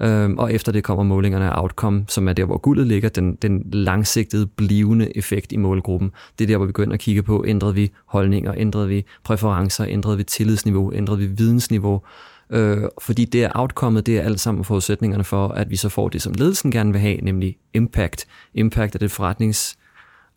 Øhm, 0.02 0.38
og 0.38 0.52
efter 0.52 0.72
det 0.72 0.84
kommer 0.84 1.04
målingerne 1.04 1.50
af 1.50 1.62
outcome, 1.62 2.04
som 2.08 2.28
er 2.28 2.32
der, 2.32 2.44
hvor 2.44 2.58
guldet 2.58 2.86
ligger, 2.86 3.08
den, 3.08 3.34
den 3.34 3.62
langsigtede, 3.72 4.46
blivende 4.46 5.16
effekt 5.16 5.52
i 5.52 5.56
målgruppen. 5.56 6.10
Det 6.38 6.44
er 6.44 6.48
der, 6.48 6.56
hvor 6.56 6.66
vi 6.66 6.72
begynder 6.72 6.94
at 6.94 7.00
kigge 7.00 7.22
på, 7.22 7.44
ændrede 7.46 7.74
vi 7.74 7.92
holdninger, 8.06 8.54
ændrede 8.56 8.88
vi 8.88 9.04
præferencer, 9.24 9.86
ændrede 9.88 10.16
vi 10.16 10.24
tillidsniveau, 10.24 10.92
ændrede 10.94 11.18
vi 11.18 11.26
vidensniveau, 11.26 12.02
Øh, 12.50 12.82
fordi 13.02 13.24
det 13.24 13.44
er 13.44 13.50
outcomet, 13.54 14.06
det 14.06 14.18
er 14.18 14.22
alt 14.22 14.40
sammen 14.40 14.64
forudsætningerne 14.64 15.24
for, 15.24 15.48
at 15.48 15.70
vi 15.70 15.76
så 15.76 15.88
får 15.88 16.08
det, 16.08 16.22
som 16.22 16.32
ledelsen 16.32 16.70
gerne 16.70 16.92
vil 16.92 17.00
have, 17.00 17.16
nemlig 17.16 17.56
impact. 17.74 18.26
Impact 18.54 18.94
er 18.94 18.98
det 18.98 19.10
forretnings 19.10 19.78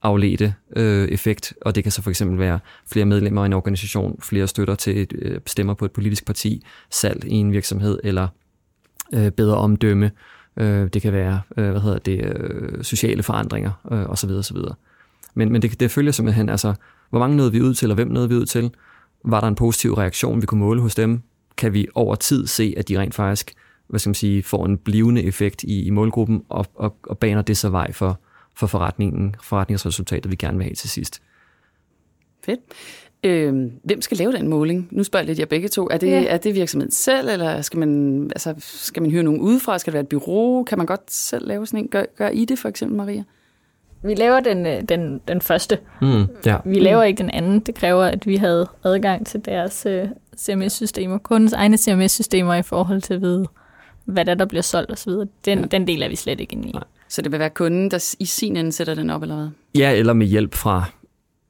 afledte 0.01 0.53
øh, 0.75 1.07
effekt, 1.07 1.53
og 1.61 1.75
det 1.75 1.83
kan 1.83 1.91
så 1.91 2.01
for 2.01 2.09
eksempel 2.09 2.39
være 2.39 2.59
flere 2.91 3.05
medlemmer 3.05 3.43
i 3.43 3.45
en 3.45 3.53
organisation, 3.53 4.19
flere 4.21 4.47
støtter 4.47 4.75
til 4.75 5.01
et, 5.01 5.13
øh, 5.15 5.39
stemmer 5.45 5.73
på 5.73 5.85
et 5.85 5.91
politisk 5.91 6.25
parti, 6.25 6.65
salg 6.91 7.25
i 7.25 7.33
en 7.33 7.51
virksomhed, 7.51 7.99
eller 8.03 8.27
øh, 9.13 9.31
bedre 9.31 9.57
omdømme. 9.57 10.11
Øh, 10.57 10.87
det 10.87 11.01
kan 11.01 11.13
være, 11.13 11.41
øh, 11.57 11.71
hvad 11.71 11.81
hedder 11.81 11.99
det, 11.99 12.25
øh, 12.25 12.83
sociale 12.83 13.23
forandringer 13.23 13.71
øh, 13.91 14.09
osv. 14.09 14.29
osv. 14.29 14.57
Men, 15.33 15.51
men 15.51 15.61
det, 15.61 15.79
det 15.79 15.91
følger 15.91 16.11
simpelthen, 16.11 16.49
altså, 16.49 16.73
hvor 17.09 17.19
mange 17.19 17.37
nåede 17.37 17.51
vi 17.51 17.61
ud 17.61 17.73
til, 17.73 17.91
og 17.91 17.95
hvem 17.95 18.07
nåede 18.07 18.29
vi 18.29 18.35
ud 18.35 18.45
til? 18.45 18.71
Var 19.25 19.39
der 19.39 19.47
en 19.47 19.55
positiv 19.55 19.93
reaktion, 19.93 20.41
vi 20.41 20.45
kunne 20.45 20.59
måle 20.59 20.81
hos 20.81 20.95
dem? 20.95 21.21
Kan 21.57 21.73
vi 21.73 21.87
over 21.95 22.15
tid 22.15 22.47
se, 22.47 22.73
at 22.77 22.87
de 22.87 22.99
rent 22.99 23.15
faktisk 23.15 23.55
hvad 23.89 23.99
skal 23.99 24.09
man 24.09 24.15
sige, 24.15 24.43
får 24.43 24.65
en 24.65 24.77
blivende 24.77 25.23
effekt 25.23 25.63
i, 25.63 25.83
i 25.83 25.89
målgruppen, 25.89 26.43
og, 26.49 26.65
og, 26.75 26.95
og 27.03 27.17
baner 27.17 27.41
det 27.41 27.57
så 27.57 27.69
vej 27.69 27.91
for, 27.91 28.19
for 28.55 28.67
forretningen, 28.67 29.35
forretningsresultatet, 29.43 30.31
vi 30.31 30.35
gerne 30.35 30.57
vil 30.57 30.63
have 30.63 30.75
til 30.75 30.89
sidst. 30.89 31.21
Fedt. 32.45 32.59
Øh, 33.23 33.71
hvem 33.83 34.01
skal 34.01 34.17
lave 34.17 34.31
den 34.31 34.47
måling? 34.47 34.87
Nu 34.91 35.03
spørger 35.03 35.21
jeg 35.21 35.27
lidt 35.27 35.39
jer 35.39 35.45
begge 35.45 35.67
to. 35.67 35.87
Er 35.91 35.97
det, 35.97 36.07
ja. 36.07 36.23
er 36.23 36.37
det 36.37 36.55
virksomheden 36.55 36.91
selv, 36.91 37.29
eller 37.29 37.61
skal 37.61 37.79
man, 37.79 38.23
altså, 38.23 38.53
skal 38.57 39.01
man 39.01 39.11
hyre 39.11 39.23
nogen 39.23 39.41
udefra? 39.41 39.77
Skal 39.77 39.91
det 39.91 39.93
være 39.93 40.03
et 40.03 40.07
bureau? 40.07 40.63
Kan 40.63 40.77
man 40.77 40.87
godt 40.87 41.11
selv 41.11 41.47
lave 41.47 41.67
sådan 41.67 41.79
en? 41.79 41.87
Gør, 41.87 42.03
gør 42.17 42.29
I 42.29 42.45
det 42.45 42.59
for 42.59 42.69
eksempel, 42.69 42.97
Maria? 42.97 43.23
Vi 44.03 44.15
laver 44.15 44.39
den, 44.39 44.65
øh, 44.65 44.81
den, 44.89 45.21
den 45.27 45.41
første. 45.41 45.77
Mm, 46.01 46.27
ja. 46.45 46.57
Vi 46.65 46.79
laver 46.79 47.03
ikke 47.03 47.17
den 47.17 47.29
anden. 47.29 47.59
Det 47.59 47.75
kræver, 47.75 48.03
at 48.03 48.27
vi 48.27 48.35
havde 48.35 48.67
adgang 48.83 49.27
til 49.27 49.45
deres 49.45 49.85
uh, 49.89 50.09
CMS-systemer, 50.37 51.17
kundens 51.17 51.53
egne 51.53 51.77
CMS-systemer 51.77 52.53
i 52.53 52.61
forhold 52.61 53.01
til 53.01 53.13
at 53.13 53.21
vide, 53.21 53.45
hvad 54.05 54.25
der, 54.25 54.33
der 54.33 54.45
bliver 54.45 54.61
solgt 54.61 54.91
osv. 54.91 55.11
Den, 55.11 55.59
ja. 55.59 55.65
den 55.65 55.87
del 55.87 56.01
er 56.01 56.09
vi 56.09 56.15
slet 56.15 56.39
ikke 56.39 56.53
inde 56.53 56.69
i. 56.69 56.71
Nej. 56.71 56.83
Så 57.07 57.21
det 57.21 57.31
vil 57.31 57.39
være 57.39 57.49
kunden, 57.49 57.91
der 57.91 58.15
i 58.19 58.25
sin 58.25 58.57
ende 58.57 58.71
sætter 58.71 58.95
den 58.95 59.09
op, 59.09 59.21
eller 59.21 59.35
hvad? 59.35 59.47
Ja, 59.75 59.95
eller 59.95 60.13
med 60.13 60.27
hjælp 60.27 60.55
fra 60.55 60.85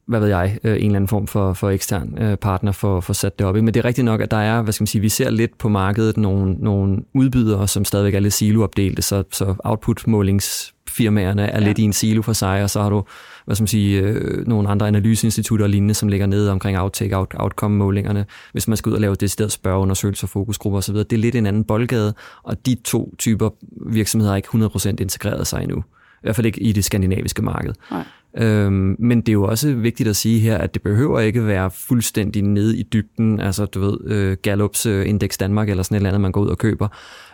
hvad 0.10 0.20
ved 0.20 0.28
jeg, 0.28 0.58
øh, 0.64 0.72
en 0.72 0.78
eller 0.78 0.96
anden 0.96 1.08
form 1.08 1.28
for, 1.28 1.54
for 1.54 1.70
ekstern 1.70 2.18
øh, 2.22 2.38
partner 2.38 2.72
for, 2.72 3.00
for 3.00 3.14
sat 3.14 3.40
det 3.40 3.48
op. 3.48 3.56
Men 3.56 3.68
det 3.68 3.78
er 3.78 3.86
rigtigt 3.86 4.06
nok, 4.06 4.22
at 4.22 4.32
der 4.32 4.38
er, 4.38 4.62
hvad 4.62 4.74
skal 4.74 4.82
man 4.82 4.88
sige, 4.88 5.02
vi 5.02 5.10
ser 5.10 5.30
lidt 5.30 5.58
på 5.58 5.70
markedet 5.70 6.18
nogle, 6.18 6.54
nogle 6.54 6.98
udbydere, 7.14 7.68
som 7.68 7.86
stadigvæk 7.86 8.14
er 8.14 8.20
lidt 8.20 8.34
siloopdelte, 8.34 9.02
så, 9.02 9.24
så 9.32 9.56
output-målingsfirmaerne 9.64 11.42
er 11.42 11.60
ja. 11.62 11.68
lidt 11.68 11.80
i 11.80 11.84
en 11.84 11.94
silo 11.94 12.22
for 12.22 12.34
sig, 12.34 12.64
og 12.64 12.70
så 12.70 12.82
har 12.82 12.90
du 12.90 13.04
hvad 13.46 13.56
skal 13.56 13.64
man 13.64 13.68
sige, 13.68 14.02
øh, 14.02 14.48
nogle 14.48 14.70
andre 14.70 14.88
analyseinstitutter 14.88 15.66
og 15.66 15.70
lignende, 15.70 15.94
som 15.94 16.10
ligger 16.10 16.28
nede 16.28 16.52
omkring 16.52 16.80
outtake, 16.80 17.18
out, 17.18 17.36
outcome-målingerne, 17.38 18.26
hvis 18.52 18.68
man 18.68 18.78
skal 18.78 18.90
ud 18.90 18.96
og 18.96 19.02
lave 19.02 19.28
sted 19.28 19.50
spørgeundersøgelser, 19.50 20.28
fokusgrupper 20.28 20.78
osv. 20.78 20.96
Det 20.96 21.14
er 21.14 21.18
lidt 21.18 21.36
en 21.36 21.46
anden 21.46 21.64
boldgade, 21.64 22.14
og 22.44 22.66
de 22.66 22.76
to 22.76 23.16
typer 23.18 23.50
virksomheder 23.92 24.32
har 24.32 24.38
ikke 24.38 24.50
100% 24.54 24.90
integreret 25.02 25.48
sig 25.48 25.64
endnu. 25.64 25.84
I 26.20 26.22
hvert 26.22 26.36
fald 26.36 26.46
ikke 26.46 26.62
i 26.62 26.72
det 26.72 26.86
skandinaviske 26.86 27.42
marked. 27.42 27.74
Nej. 27.92 28.04
Øhm, 28.38 28.96
men 29.00 29.22
det 29.22 29.30
er 29.30 29.34
jo 29.34 29.44
også 29.44 29.74
vigtigt 29.74 30.10
at 30.10 30.16
sige 30.16 30.40
her, 30.40 30.58
at 30.58 30.74
det 30.74 30.82
behøver 30.82 31.20
ikke 31.20 31.48
være 31.48 31.72
fuldstændig 31.72 32.44
nede 32.44 32.78
i 32.78 32.84
dybden, 32.84 33.40
altså 33.40 33.66
du 33.66 33.80
ved, 33.80 33.98
øh, 34.06 34.38
Gallups 34.42 34.86
øh, 34.86 35.10
Index 35.10 35.38
Danmark 35.38 35.70
eller 35.70 35.84
sådan 35.84 35.96
et 35.96 36.00
eller 36.00 36.10
andet, 36.10 36.22
man 36.22 36.32
går 36.32 36.42
ud 36.42 36.48
og 36.48 36.58
køber. 36.58 36.88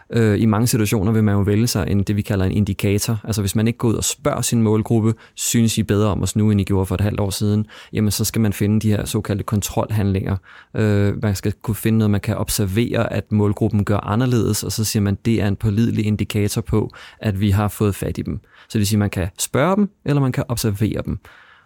Øh, 0.09 0.41
I 0.41 0.45
mange 0.45 0.67
situationer 0.67 1.11
vil 1.11 1.23
man 1.23 1.35
jo 1.35 1.41
vælge 1.41 1.67
sig 1.67 1.87
en, 1.89 2.03
det, 2.03 2.15
vi 2.15 2.21
kalder 2.21 2.45
en 2.45 2.51
indikator. 2.51 3.19
Altså 3.23 3.41
hvis 3.41 3.55
man 3.55 3.67
ikke 3.67 3.77
går 3.77 3.87
ud 3.87 3.93
og 3.93 4.03
spørger 4.03 4.41
sin 4.41 4.61
målgruppe, 4.61 5.13
synes 5.35 5.77
I 5.77 5.83
bedre 5.83 6.09
om 6.09 6.21
os 6.21 6.35
nu, 6.35 6.51
end 6.51 6.61
I 6.61 6.63
gjorde 6.63 6.85
for 6.85 6.95
et 6.95 7.01
halvt 7.01 7.19
år 7.19 7.29
siden, 7.29 7.65
jamen 7.93 8.11
så 8.11 8.25
skal 8.25 8.41
man 8.41 8.53
finde 8.53 8.79
de 8.79 8.89
her 8.89 9.05
såkaldte 9.05 9.43
kontrolhandlinger. 9.43 10.37
Øh, 10.75 11.23
man 11.23 11.35
skal 11.35 11.53
kunne 11.61 11.75
finde 11.75 11.97
noget, 11.97 12.11
man 12.11 12.21
kan 12.21 12.37
observere, 12.37 13.13
at 13.13 13.31
målgruppen 13.31 13.85
gør 13.85 13.97
anderledes, 13.97 14.63
og 14.63 14.71
så 14.71 14.83
siger 14.83 15.03
man, 15.03 15.17
det 15.25 15.41
er 15.41 15.47
en 15.47 15.55
pålidelig 15.55 16.05
indikator 16.05 16.61
på, 16.61 16.91
at 17.19 17.41
vi 17.41 17.49
har 17.49 17.67
fået 17.67 17.95
fat 17.95 18.17
i 18.17 18.21
dem. 18.21 18.39
Så 18.43 18.73
det 18.73 18.79
vil 18.79 18.87
sige, 18.87 18.97
at 18.97 18.99
man 18.99 19.09
kan 19.09 19.27
spørge 19.39 19.75
dem, 19.75 19.89
eller 20.05 20.21
man 20.21 20.31
kan 20.31 20.43
observere 20.47 21.01
dem. 21.05 21.19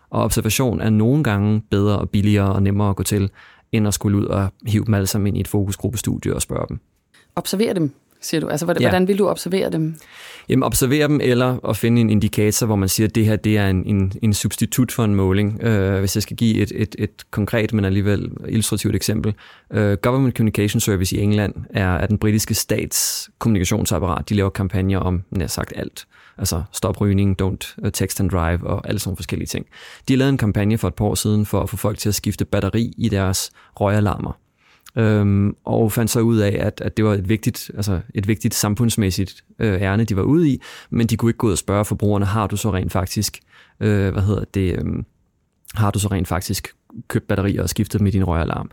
Og 0.09 0.23
observation 0.23 0.81
er 0.81 0.89
nogle 0.89 1.23
gange 1.23 1.61
bedre 1.69 1.99
og 1.99 2.09
billigere 2.09 2.53
og 2.53 2.63
nemmere 2.63 2.89
at 2.89 2.95
gå 2.95 3.03
til, 3.03 3.29
end 3.71 3.87
at 3.87 3.93
skulle 3.93 4.17
ud 4.17 4.25
og 4.25 4.49
hive 4.65 4.85
dem 4.85 4.93
alle 4.93 5.07
sammen 5.07 5.27
ind 5.27 5.37
i 5.37 5.39
et 5.39 5.47
fokusgruppestudie 5.47 6.35
og 6.35 6.41
spørge 6.41 6.65
dem. 6.69 6.79
Observere 7.35 7.73
dem, 7.73 7.93
siger 8.21 8.41
du? 8.41 8.47
Altså, 8.47 8.65
hvordan, 8.65 8.81
ja. 8.81 8.89
hvordan 8.89 9.07
vil 9.07 9.19
du 9.19 9.27
observere 9.27 9.69
dem? 9.69 9.95
Jamen, 10.49 10.63
observere 10.63 11.07
dem, 11.07 11.19
eller 11.23 11.69
at 11.69 11.77
finde 11.77 12.01
en 12.01 12.09
indikator, 12.09 12.65
hvor 12.65 12.75
man 12.75 12.89
siger, 12.89 13.07
at 13.07 13.15
det 13.15 13.25
her 13.25 13.35
det 13.35 13.57
er 13.57 13.67
en, 13.67 13.83
en, 13.85 14.13
en 14.21 14.33
substitut 14.33 14.91
for 14.91 15.03
en 15.03 15.15
måling. 15.15 15.63
Uh, 15.63 15.99
hvis 15.99 16.15
jeg 16.15 16.23
skal 16.23 16.37
give 16.37 16.57
et, 16.57 16.71
et, 16.75 16.95
et 16.99 17.31
konkret, 17.31 17.73
men 17.73 17.85
alligevel 17.85 18.31
illustrativt 18.47 18.95
eksempel. 18.95 19.33
Uh, 19.69 19.93
Government 19.93 20.37
Communication 20.37 20.79
Service 20.79 21.15
i 21.15 21.19
England 21.19 21.53
er, 21.69 21.95
er 21.95 22.07
den 22.07 22.17
britiske 22.17 22.53
stats 22.53 23.29
kommunikationsapparat. 23.39 24.29
De 24.29 24.33
laver 24.33 24.49
kampagner 24.49 24.99
om 24.99 25.23
nær 25.31 25.47
sagt 25.47 25.73
alt. 25.75 26.05
Altså 26.37 26.63
stop 26.71 27.01
rygning, 27.01 27.41
don't 27.41 27.89
text 27.89 28.19
and 28.19 28.29
drive 28.29 28.67
og 28.67 28.87
alle 28.87 28.99
sådan 28.99 29.17
forskellige 29.17 29.47
ting. 29.47 29.65
De 30.07 30.13
har 30.13 30.17
lavet 30.17 30.29
en 30.29 30.37
kampagne 30.37 30.77
for 30.77 30.87
et 30.87 30.93
par 30.93 31.05
år 31.05 31.15
siden 31.15 31.45
for 31.45 31.61
at 31.61 31.69
få 31.69 31.77
folk 31.77 31.97
til 31.97 32.09
at 32.09 32.15
skifte 32.15 32.45
batteri 32.45 32.93
i 32.97 33.09
deres 33.09 33.51
røgalarmer. 33.75 34.37
Øhm, 34.95 35.55
og 35.65 35.91
fandt 35.91 36.11
så 36.11 36.19
ud 36.19 36.37
af, 36.37 36.57
at, 36.59 36.81
at 36.81 36.97
det 36.97 37.05
var 37.05 37.13
et 37.13 37.29
vigtigt, 37.29 37.71
altså 37.75 37.99
et 38.15 38.27
vigtigt 38.27 38.53
samfundsmæssigt 38.53 39.43
øh, 39.59 39.81
ærne, 39.81 40.03
de 40.03 40.15
var 40.15 40.21
ude 40.21 40.49
i, 40.49 40.61
men 40.89 41.07
de 41.07 41.17
kunne 41.17 41.29
ikke 41.29 41.37
gå 41.37 41.47
ud 41.47 41.51
og 41.51 41.57
spørge 41.57 41.85
forbrugerne, 41.85 42.25
har 42.25 42.47
du 42.47 42.57
så 42.57 42.73
rent 42.73 42.91
faktisk, 42.91 43.39
øh, 43.79 44.13
hvad 44.13 44.23
hedder 44.23 44.43
det, 44.53 44.73
øh, 44.73 45.03
har 45.75 45.91
du 45.91 45.99
så 45.99 46.07
rent 46.07 46.27
faktisk 46.27 46.67
købt 47.07 47.27
batterier 47.27 47.61
og 47.61 47.69
skiftet 47.69 47.99
dem 47.99 48.07
i 48.07 48.11
din 48.11 48.23
røgalarm? 48.23 48.71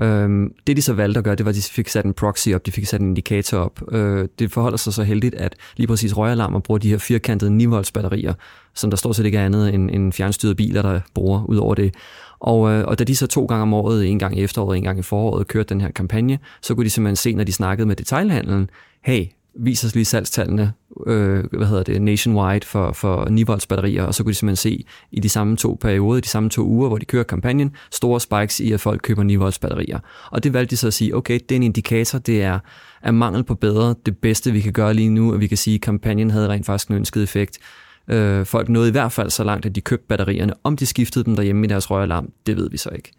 Øhm, 0.00 0.54
det 0.66 0.76
de 0.76 0.82
så 0.82 0.92
valgte 0.92 1.18
at 1.18 1.24
gøre, 1.24 1.34
det 1.34 1.46
var, 1.46 1.50
at 1.50 1.56
de 1.56 1.62
fik 1.62 1.88
sat 1.88 2.04
en 2.04 2.14
proxy 2.14 2.48
op, 2.48 2.66
de 2.66 2.72
fik 2.72 2.86
sat 2.86 3.00
en 3.00 3.08
indikator 3.08 3.58
op. 3.58 3.92
Øh, 3.92 4.28
det 4.38 4.52
forholder 4.52 4.78
sig 4.78 4.92
så 4.92 5.02
heldigt, 5.02 5.34
at 5.34 5.56
lige 5.76 5.86
præcis 5.86 6.16
røgalarmer 6.16 6.58
bruger 6.58 6.78
de 6.78 6.90
her 6.90 6.98
firkantede 6.98 7.50
9 7.50 7.64
volts 7.64 7.92
batterier, 7.92 8.34
som 8.74 8.90
der 8.90 8.96
stort 8.96 9.16
set 9.16 9.26
ikke 9.26 9.38
er 9.38 9.44
andet 9.44 9.74
end, 9.74 9.90
end 9.90 10.12
fjernstyrede 10.12 10.54
biler, 10.54 10.82
der 10.82 11.00
bruger 11.14 11.44
ud 11.44 11.56
over 11.56 11.74
det. 11.74 11.94
Og, 12.42 12.70
øh, 12.70 12.84
og 12.84 12.98
da 12.98 13.04
de 13.04 13.16
så 13.16 13.26
to 13.26 13.44
gange 13.44 13.62
om 13.62 13.74
året, 13.74 14.06
en 14.06 14.18
gang 14.18 14.38
i 14.38 14.42
efteråret, 14.42 14.76
en 14.76 14.82
gang 14.82 14.98
i 14.98 15.02
foråret, 15.02 15.48
kørte 15.48 15.68
den 15.68 15.80
her 15.80 15.90
kampagne, 15.90 16.38
så 16.62 16.74
kunne 16.74 16.84
de 16.84 16.90
simpelthen 16.90 17.16
se, 17.16 17.34
når 17.34 17.44
de 17.44 17.52
snakkede 17.52 17.86
med 17.86 17.96
detailhandlen, 17.96 18.70
hey, 19.02 19.26
vis 19.54 19.84
os 19.84 19.94
lige 19.94 20.04
salgstallene, 20.04 20.72
øh, 21.06 21.44
hvad 21.52 21.66
hedder 21.66 21.82
det, 21.82 22.02
nationwide 22.02 22.66
for, 22.66 22.92
for 22.92 23.28
9 23.28 23.42
volts 23.42 23.66
batterier, 23.66 24.02
og 24.02 24.14
så 24.14 24.22
kunne 24.22 24.32
de 24.32 24.38
simpelthen 24.38 24.56
se 24.56 24.84
i 25.12 25.20
de 25.20 25.28
samme 25.28 25.56
to 25.56 25.78
perioder, 25.80 26.18
i 26.18 26.20
de 26.20 26.28
samme 26.28 26.50
to 26.50 26.62
uger, 26.62 26.88
hvor 26.88 26.98
de 26.98 27.04
kører 27.04 27.24
kampagnen, 27.24 27.72
store 27.90 28.20
spikes 28.20 28.60
i, 28.60 28.72
at 28.72 28.80
folk 28.80 29.00
køber 29.02 29.22
9 29.22 29.36
volts 29.36 29.58
batterier. 29.58 29.98
Og 30.30 30.44
det 30.44 30.52
valgte 30.52 30.70
de 30.70 30.76
så 30.76 30.86
at 30.86 30.94
sige, 30.94 31.16
okay, 31.16 31.34
det 31.34 31.52
er 31.52 31.56
en 31.56 31.62
indikator, 31.62 32.18
det 32.18 32.42
er, 32.42 32.58
er 33.02 33.10
mangel 33.10 33.44
på 33.44 33.54
bedre, 33.54 33.94
det 34.06 34.18
bedste 34.18 34.52
vi 34.52 34.60
kan 34.60 34.72
gøre 34.72 34.94
lige 34.94 35.10
nu, 35.10 35.32
og 35.32 35.40
vi 35.40 35.46
kan 35.46 35.58
sige, 35.58 35.74
at 35.74 35.80
kampagnen 35.80 36.30
havde 36.30 36.48
rent 36.48 36.66
faktisk 36.66 36.88
en 36.88 36.96
ønsket 36.96 37.22
effekt. 37.22 37.58
Øh, 38.08 38.46
folk 38.46 38.68
nåede 38.68 38.88
i 38.88 38.92
hvert 38.92 39.12
fald 39.12 39.30
så 39.30 39.44
langt, 39.44 39.66
at 39.66 39.74
de 39.74 39.80
købte 39.80 40.06
batterierne. 40.08 40.54
Om 40.64 40.76
de 40.76 40.86
skiftede 40.86 41.24
dem 41.24 41.36
derhjemme 41.36 41.64
i 41.64 41.68
deres 41.68 41.90
røgalarm, 41.90 42.28
det 42.46 42.56
ved 42.56 42.70
vi 42.70 42.76
så 42.76 42.90
ikke. 42.90 43.12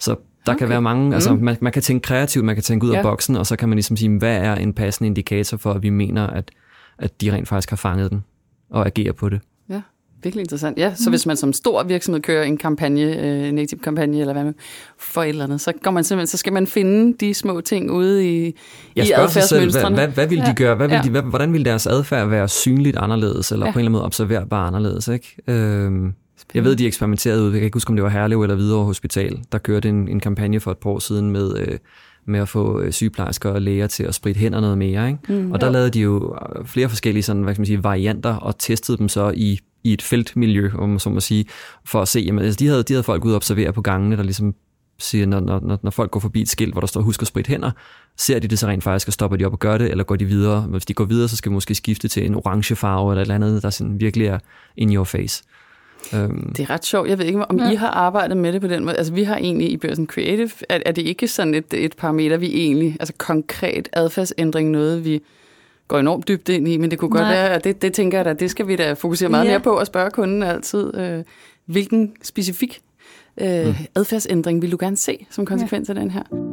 Så 0.00 0.16
der 0.46 0.52
okay. 0.52 0.58
kan 0.58 0.68
være 0.68 0.82
mange, 0.82 1.14
altså 1.14 1.34
mm. 1.34 1.42
man, 1.42 1.56
man 1.60 1.72
kan 1.72 1.82
tænke 1.82 2.02
kreativt, 2.02 2.44
man 2.44 2.56
kan 2.56 2.62
tænke 2.62 2.86
ud 2.86 2.90
ja. 2.90 2.96
af 2.96 3.02
boksen, 3.02 3.36
og 3.36 3.46
så 3.46 3.56
kan 3.56 3.68
man 3.68 3.76
ligesom 3.76 3.96
sige, 3.96 4.18
hvad 4.18 4.36
er 4.36 4.54
en 4.54 4.72
passende 4.72 5.06
indikator 5.06 5.56
for, 5.56 5.72
at 5.72 5.82
vi 5.82 5.90
mener, 5.90 6.26
at, 6.26 6.50
at 6.98 7.20
de 7.20 7.32
rent 7.32 7.48
faktisk 7.48 7.70
har 7.70 7.76
fanget 7.76 8.10
den 8.10 8.24
og 8.70 8.86
agerer 8.86 9.12
på 9.12 9.28
det. 9.28 9.40
Virkelig 10.24 10.42
interessant. 10.42 10.78
Ja, 10.78 10.94
så 10.94 11.02
mm. 11.06 11.12
hvis 11.12 11.26
man 11.26 11.36
som 11.36 11.52
stor 11.52 11.82
virksomhed 11.82 12.22
kører 12.22 12.44
en 12.44 12.56
kampagne, 12.56 13.02
øh, 13.02 13.52
native 13.52 13.80
kampagne 13.80 14.20
eller 14.20 14.32
hvad 14.32 14.44
med, 14.44 14.52
for 14.98 15.22
et 15.22 15.28
eller 15.28 15.44
andet, 15.44 15.60
så, 15.60 15.72
går 15.82 15.90
man 15.90 16.04
simpelthen, 16.04 16.26
så 16.26 16.36
skal 16.36 16.52
man 16.52 16.66
finde 16.66 17.16
de 17.20 17.34
små 17.34 17.60
ting 17.60 17.90
ude 17.90 18.28
i, 18.28 18.46
i 18.94 19.10
adfærdsmønstrene. 19.14 19.96
Hvad, 19.96 20.06
hvad, 20.06 20.14
hvad 20.14 20.26
vil 20.26 20.38
de 20.38 20.54
gøre? 20.56 20.74
Hvad 20.74 20.88
vil 20.88 20.94
ja. 20.94 21.02
de, 21.02 21.10
hvad, 21.10 21.22
hvordan 21.22 21.52
vil 21.52 21.64
deres 21.64 21.86
adfærd 21.86 22.28
være 22.28 22.48
synligt 22.48 22.96
anderledes, 22.96 23.52
eller 23.52 23.66
ja. 23.66 23.72
på 23.72 23.78
en 23.78 23.80
eller 23.80 23.88
anden 23.88 23.92
måde 23.92 24.04
observerbar 24.04 24.66
anderledes? 24.66 25.08
Ikke? 25.08 25.36
Øhm, 25.48 26.12
jeg 26.54 26.64
ved, 26.64 26.76
de 26.76 26.86
eksperimenterede 26.86 27.42
ud, 27.42 27.50
jeg 27.50 27.58
kan 27.60 27.64
ikke 27.64 27.76
huske, 27.76 27.90
om 27.90 27.96
det 27.96 28.02
var 28.02 28.10
Herlev 28.10 28.42
eller 28.42 28.56
Hvidovre 28.56 28.84
Hospital, 28.84 29.38
der 29.52 29.58
kørte 29.58 29.88
en, 29.88 30.08
en 30.08 30.20
kampagne 30.20 30.60
for 30.60 30.70
et 30.70 30.78
par 30.78 30.90
år 30.90 30.98
siden 30.98 31.30
med... 31.30 31.58
Øh, 31.58 31.78
med 32.26 32.40
at 32.40 32.48
få 32.48 32.80
øh, 32.80 32.92
sygeplejersker 32.92 33.50
og 33.50 33.62
læger 33.62 33.86
til 33.86 34.04
at 34.04 34.14
spritte 34.14 34.40
hænder 34.40 34.60
noget 34.60 34.78
mere. 34.78 35.08
Ikke? 35.08 35.42
Mm, 35.42 35.52
og 35.52 35.60
der 35.60 35.66
jo. 35.66 35.72
lavede 35.72 35.90
de 35.90 36.00
jo 36.00 36.36
øh, 36.56 36.66
flere 36.66 36.88
forskellige 36.88 37.22
sådan, 37.22 37.42
hvad 37.42 37.54
kan 37.54 37.60
man 37.60 37.66
sige, 37.66 37.84
varianter 37.84 38.36
og 38.36 38.58
testede 38.58 38.98
dem 38.98 39.08
så 39.08 39.32
i, 39.36 39.60
i 39.84 39.92
et 39.92 40.02
feltmiljø, 40.02 40.70
om 40.78 40.88
man 40.88 40.98
så 40.98 41.10
må 41.10 41.20
sige, 41.20 41.46
for 41.84 42.02
at 42.02 42.08
se, 42.08 42.20
jamen, 42.20 42.44
altså, 42.44 42.58
de, 42.58 42.66
havde, 42.66 42.82
de 42.82 42.92
havde 42.92 43.02
folk 43.02 43.24
ud 43.24 43.32
og 43.32 43.36
observere 43.36 43.72
på 43.72 43.82
gangene, 43.82 44.16
der 44.16 44.22
ligesom 44.22 44.54
siger, 44.98 45.26
når, 45.26 45.40
når, 45.40 45.78
når 45.82 45.90
folk 45.90 46.10
går 46.10 46.20
forbi 46.20 46.42
et 46.42 46.48
skilt, 46.48 46.74
hvor 46.74 46.80
der 46.80 46.86
står, 46.86 47.00
husk 47.00 47.22
at 47.22 47.28
spritte 47.28 47.48
hænder, 47.48 47.70
ser 48.16 48.38
de 48.38 48.48
det 48.48 48.58
så 48.58 48.66
rent 48.66 48.84
faktisk, 48.84 49.08
og 49.08 49.12
stopper 49.12 49.36
de 49.36 49.44
op 49.44 49.52
og 49.52 49.58
gør 49.58 49.78
det, 49.78 49.90
eller 49.90 50.04
går 50.04 50.16
de 50.16 50.24
videre? 50.24 50.60
Hvis 50.60 50.86
de 50.86 50.94
går 50.94 51.04
videre, 51.04 51.28
så 51.28 51.36
skal 51.36 51.50
vi 51.50 51.54
måske 51.54 51.74
skifte 51.74 52.08
til 52.08 52.26
en 52.26 52.34
orange 52.34 52.76
farve, 52.76 53.12
eller 53.12 53.22
et 53.22 53.24
eller 53.24 53.34
andet, 53.34 53.62
der 53.62 53.70
sådan 53.70 54.00
virkelig 54.00 54.26
er 54.26 54.38
in 54.76 54.94
your 54.94 55.04
face. 55.04 55.44
Øhm. 56.14 56.52
Det 56.56 56.62
er 56.62 56.70
ret 56.70 56.84
sjovt. 56.84 57.08
Jeg 57.08 57.18
ved 57.18 57.26
ikke, 57.26 57.44
om 57.44 57.58
ja. 57.58 57.70
I 57.70 57.74
har 57.74 57.90
arbejdet 57.90 58.36
med 58.36 58.52
det 58.52 58.60
på 58.60 58.68
den 58.68 58.84
måde. 58.84 58.96
Altså, 58.96 59.12
vi 59.12 59.22
har 59.22 59.36
egentlig 59.36 59.72
i 59.72 59.76
Børsen 59.76 60.06
Creative, 60.06 60.50
er, 60.68 60.78
er 60.86 60.92
det 60.92 61.02
ikke 61.02 61.28
sådan 61.28 61.54
et, 61.54 61.74
et 61.74 61.96
parameter, 61.96 62.36
vi 62.36 62.46
egentlig, 62.46 62.96
altså 63.00 63.14
konkret 63.18 63.88
adfærdsændring, 63.92 64.70
noget 64.70 65.04
vi 65.04 65.20
går 65.88 65.98
enormt 65.98 66.28
dybt 66.28 66.48
ind 66.48 66.68
i, 66.68 66.76
men 66.76 66.90
det 66.90 66.98
kunne 66.98 67.10
Nej. 67.10 67.20
godt 67.20 67.30
være, 67.30 67.50
at 67.50 67.64
det, 67.64 67.82
det 67.82 67.92
tænker 67.92 68.18
jeg 68.18 68.24
da, 68.24 68.32
det 68.32 68.50
skal 68.50 68.68
vi 68.68 68.76
da 68.76 68.92
fokusere 68.92 69.28
meget 69.28 69.44
ja. 69.44 69.50
mere 69.50 69.60
på 69.60 69.76
at 69.76 69.86
spørge 69.86 70.10
kunden 70.10 70.42
altid, 70.42 70.96
øh, 70.96 71.24
hvilken 71.66 72.12
specifik 72.22 72.80
øh, 73.40 73.66
mm. 73.66 73.74
adfærdsændring 73.94 74.62
vil 74.62 74.72
du 74.72 74.76
gerne 74.80 74.96
se 74.96 75.26
som 75.30 75.46
konsekvens 75.46 75.88
ja. 75.88 75.94
af 75.94 76.00
den 76.00 76.10
her? 76.10 76.43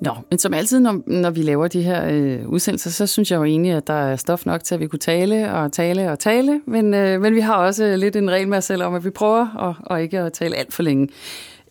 Nå, 0.00 0.10
men 0.30 0.38
som 0.38 0.54
altid, 0.54 0.80
når, 0.80 1.02
når 1.06 1.30
vi 1.30 1.42
laver 1.42 1.68
de 1.68 1.82
her 1.82 2.08
øh, 2.10 2.48
udsendelser, 2.48 2.90
så 2.90 3.06
synes 3.06 3.30
jeg 3.30 3.36
jo 3.36 3.44
egentlig, 3.44 3.72
at 3.72 3.86
der 3.86 3.94
er 3.94 4.16
stof 4.16 4.46
nok 4.46 4.64
til, 4.64 4.74
at 4.74 4.80
vi 4.80 4.86
kunne 4.86 4.98
tale 4.98 5.52
og 5.52 5.72
tale 5.72 6.12
og 6.12 6.18
tale. 6.18 6.60
Men, 6.66 6.94
øh, 6.94 7.20
men 7.20 7.34
vi 7.34 7.40
har 7.40 7.54
også 7.54 7.96
lidt 7.96 8.16
en 8.16 8.30
regel 8.30 8.48
med 8.48 8.58
os 8.58 8.64
selv 8.64 8.82
om, 8.82 8.94
at 8.94 9.04
vi 9.04 9.10
prøver 9.10 9.68
at, 9.68 9.76
og 9.80 10.02
ikke 10.02 10.18
at 10.18 10.32
tale 10.32 10.56
alt 10.56 10.72
for 10.72 10.82
længe. 10.82 11.08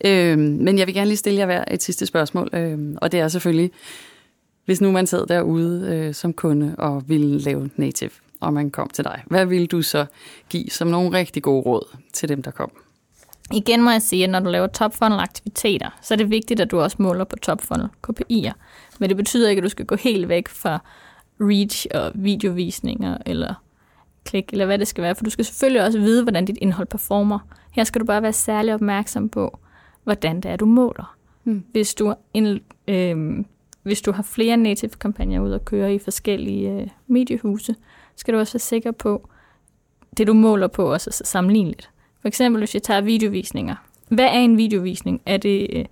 Øh, 0.06 0.38
men 0.40 0.78
jeg 0.78 0.88
vil 0.88 0.96
gerne 0.96 1.08
lige 1.08 1.18
stille 1.18 1.40
jer 1.40 1.46
hver 1.46 1.64
et 1.72 1.84
sidste 1.84 2.06
spørgsmål, 2.06 2.50
øh, 2.54 2.80
og 2.98 3.12
det 3.12 3.20
er 3.20 3.28
selvfølgelig, 3.28 3.72
hvis 4.66 4.82
nu 4.82 4.92
man 4.92 5.08
sad 5.08 5.26
derude 5.28 5.90
øh, 5.94 6.14
som 6.14 6.34
kunde 6.34 6.76
og 6.78 7.04
ville 7.08 7.40
lave 7.40 7.70
native, 7.76 8.12
og 8.40 8.54
man 8.54 8.70
kom 8.70 8.90
til 8.90 9.04
dig, 9.04 9.24
hvad 9.28 9.46
ville 9.46 9.68
du 9.68 9.82
så 9.82 10.06
give 10.50 10.70
som 10.70 10.88
nogle 10.88 11.18
rigtig 11.18 11.44
gode 11.44 11.62
råd 11.62 11.98
til 12.14 12.30
dem, 12.30 12.44
der 12.44 12.52
kom? 12.52 12.72
Igen 13.54 13.82
må 13.82 13.92
jeg 13.92 14.02
sige, 14.02 14.24
at 14.24 14.30
når 14.30 14.40
du 14.40 14.50
laver 14.50 14.68
top 14.68 14.96
funnel 14.96 15.20
aktiviteter, 15.20 15.90
så 16.02 16.14
er 16.14 16.18
det 16.18 16.30
vigtigt, 16.30 16.60
at 16.60 16.72
du 16.72 16.80
også 16.80 16.98
måler 17.00 17.24
på 17.24 17.36
top 17.36 17.62
funnel 17.62 17.88
KPI'er. 18.08 18.52
Men 19.00 19.10
det 19.10 19.18
betyder 19.18 19.50
ikke, 19.50 19.60
at 19.60 19.64
du 19.64 19.70
skal 19.70 19.86
gå 19.86 19.96
helt 19.96 20.30
væk 20.30 20.48
fra 20.48 20.80
reach 21.40 21.88
og 21.94 22.12
videovisninger 22.16 23.18
eller 23.26 23.54
klik, 24.26 24.50
eller 24.52 24.66
hvad 24.66 24.80
det 24.80 24.88
skal 24.88 25.02
være, 25.02 25.16
for 25.16 25.24
du 25.24 25.30
skal 25.30 25.46
selvfølgelig 25.46 25.84
også 25.84 26.00
vide, 26.00 26.24
hvordan 26.24 26.46
dit 26.46 26.58
indhold 26.62 26.88
performer. 26.88 27.40
Her 27.72 27.84
skal 27.84 28.02
du 28.02 28.06
bare 28.06 28.22
være 28.22 28.34
særlig 28.34 28.74
opmærksom 28.74 29.30
på, 29.30 29.60
hvordan 30.04 30.36
det 30.36 30.52
er, 30.52 30.56
du 30.56 30.66
måler. 30.66 31.16
Mm. 31.44 31.64
Hvis, 31.72 31.96
du, 31.96 32.16
en, 32.34 32.60
øh, 32.88 33.46
hvis 33.84 34.02
du 34.02 34.12
har 34.12 34.24
flere 34.24 34.58
native-kampagner 34.58 35.40
ud 35.40 35.52
at 35.52 35.66
køre 35.66 35.96
i 35.96 36.00
forskellige 36.00 36.72
øh, 36.72 36.88
mediehuse, 37.08 37.76
skal 38.16 38.34
du 38.34 38.40
også 38.40 38.54
være 38.54 38.60
sikker 38.60 38.92
på, 38.92 39.30
det 40.18 40.28
du 40.28 40.34
måler 40.34 40.68
på 40.68 40.94
også 40.94 41.10
er 41.10 41.26
sammenligneligt. 41.26 41.90
For 42.26 42.28
eksempel, 42.28 42.60
hvis 42.60 42.74
jeg 42.74 42.84
tager 42.84 43.02
videovisninger. 43.02 43.76
Hvad 44.10 44.26
er 44.26 44.40
en 44.40 44.58
videovisning? 44.58 45.22
Er 45.26 45.38
det 45.38 45.68
øh, 45.74 45.86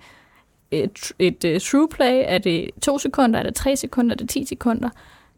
et, 0.71 1.11
et, 1.19 1.45
et 1.45 1.61
true 1.61 1.87
play? 1.87 2.23
Er 2.25 2.37
det 2.37 2.69
to 2.81 2.99
sekunder? 2.99 3.39
Er 3.39 3.43
det 3.43 3.55
tre 3.55 3.75
sekunder? 3.75 4.15
Er 4.15 4.17
det 4.17 4.29
10 4.29 4.45
sekunder? 4.45 4.89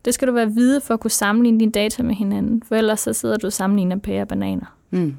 Det 0.05 0.13
skal 0.13 0.27
du 0.27 0.33
være 0.33 0.51
vide 0.51 0.81
for 0.81 0.93
at 0.93 0.99
kunne 0.99 1.11
sammenligne 1.11 1.59
dine 1.59 1.71
data 1.71 2.03
med 2.03 2.15
hinanden, 2.15 2.63
for 2.67 2.75
ellers 2.75 2.99
så 2.99 3.13
sidder 3.13 3.37
du 3.37 3.47
og 3.47 3.53
sammenligner 3.53 3.95
pære 3.95 4.21
og 4.21 4.27
bananer. 4.27 4.75
Mm. 4.91 5.15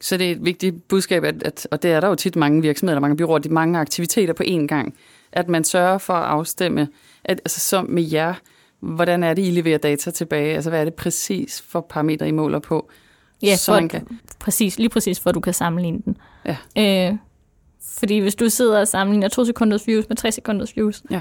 Så 0.00 0.16
det 0.16 0.26
er 0.26 0.32
et 0.32 0.44
vigtigt 0.44 0.88
budskab, 0.88 1.24
at, 1.24 1.42
at, 1.42 1.68
og 1.70 1.82
det 1.82 1.92
er 1.92 2.00
der 2.00 2.08
jo 2.08 2.14
tit 2.14 2.36
mange 2.36 2.62
virksomheder, 2.62 3.00
mange 3.00 3.16
byråer, 3.16 3.38
de 3.38 3.48
mange 3.48 3.78
aktiviteter 3.78 4.32
på 4.32 4.42
én 4.46 4.66
gang, 4.66 4.94
at 5.32 5.48
man 5.48 5.64
sørger 5.64 5.98
for 5.98 6.14
at 6.14 6.24
afstemme, 6.24 6.88
at, 7.24 7.40
altså 7.44 7.60
så 7.60 7.82
med 7.82 8.02
jer, 8.12 8.34
hvordan 8.80 9.22
er 9.22 9.34
det, 9.34 9.46
I 9.46 9.50
leverer 9.50 9.78
data 9.78 10.10
tilbage? 10.10 10.54
Altså 10.54 10.70
hvad 10.70 10.80
er 10.80 10.84
det 10.84 10.94
præcis 10.94 11.60
for 11.60 11.80
parametre, 11.80 12.28
I 12.28 12.32
måler 12.32 12.58
på? 12.58 12.90
Ja, 13.42 13.56
så 13.56 13.72
for, 13.72 13.80
man 13.80 13.88
kan... 13.88 14.06
præcis, 14.40 14.78
lige 14.78 14.88
præcis, 14.88 15.20
for 15.20 15.30
at 15.30 15.34
du 15.34 15.40
kan 15.40 15.54
sammenligne 15.54 16.00
den. 16.04 16.16
Ja. 16.44 17.08
Øh, 17.10 17.16
fordi 17.82 18.18
hvis 18.18 18.34
du 18.34 18.48
sidder 18.48 18.80
og 18.80 18.88
sammenligner 18.88 19.28
to 19.28 19.44
sekunders 19.44 19.86
views 19.86 20.08
med 20.08 20.16
tre 20.16 20.32
sekunders 20.32 20.76
views, 20.76 21.02
ja 21.10 21.20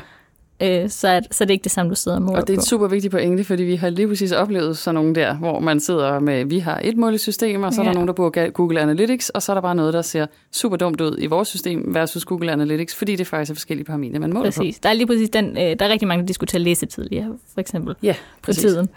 øh, 0.64 0.90
så, 0.90 1.08
er, 1.08 1.22
så 1.32 1.44
er 1.44 1.46
det 1.46 1.54
ikke 1.54 1.64
det 1.64 1.72
samme, 1.72 1.90
du 1.90 1.96
sidder 1.96 2.18
og 2.18 2.24
måler 2.24 2.42
Og 2.42 2.48
det 2.48 2.54
er 2.54 2.58
en 2.58 2.66
super 2.66 2.88
vigtig 2.88 3.12
pointe, 3.12 3.44
fordi 3.44 3.64
vi 3.64 3.76
har 3.76 3.90
lige 3.90 4.08
præcis 4.08 4.32
oplevet 4.32 4.78
sådan 4.78 4.96
nogle 4.96 5.16
der, 5.16 5.36
hvor 5.36 5.60
man 5.60 5.80
sidder 5.80 6.20
med, 6.20 6.46
vi 6.46 6.60
har 6.60 6.82
et 6.84 6.98
målesystem, 6.98 7.64
og 7.64 7.74
så 7.74 7.82
ja. 7.82 7.88
er 7.88 7.92
der 7.92 7.94
nogen, 7.94 8.08
der 8.08 8.14
bruger 8.14 8.50
Google 8.50 8.82
Analytics, 8.82 9.30
og 9.30 9.44
så 9.44 9.52
er 9.52 9.54
der 9.54 9.62
bare 9.62 9.76
noget, 9.76 9.94
der 9.94 10.02
ser 10.02 10.26
super 10.52 10.78
dumt 10.78 11.02
ud 11.02 11.18
i 11.20 11.26
vores 11.26 11.48
system 11.48 11.96
versus 11.96 12.26
Google 12.26 12.52
Analytics, 12.52 12.96
fordi 12.96 13.16
det 13.16 13.28
faktisk 13.28 13.52
er 13.52 13.56
forskellige 13.56 13.86
parametre, 13.86 14.20
man 14.20 14.34
måler 14.34 14.52
præcis. 14.52 14.76
på. 14.76 14.80
Der 14.84 14.90
er 14.90 14.94
lige 14.94 15.08
præcis 15.08 15.30
den, 15.30 15.50
øh, 15.50 15.58
der 15.58 15.76
er 15.80 15.90
rigtig 15.90 16.08
mange, 16.08 16.22
der 16.22 16.28
diskuterer 16.28 16.60
læsetid 16.60 17.04
lige 17.04 17.22
her, 17.22 17.30
for 17.54 17.62
eksempel, 17.62 17.96
ja, 18.04 18.16
præcis. 18.42 18.64
på 18.64 18.68
tiden. 18.68 18.90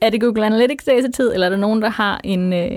Er 0.00 0.10
det 0.10 0.20
Google 0.20 0.46
Analytics 0.46 0.86
læsetid, 0.86 1.32
eller 1.32 1.46
er 1.46 1.50
der 1.50 1.56
nogen, 1.56 1.82
der 1.82 1.88
har 1.88 2.20
en 2.24 2.52
øh, 2.52 2.70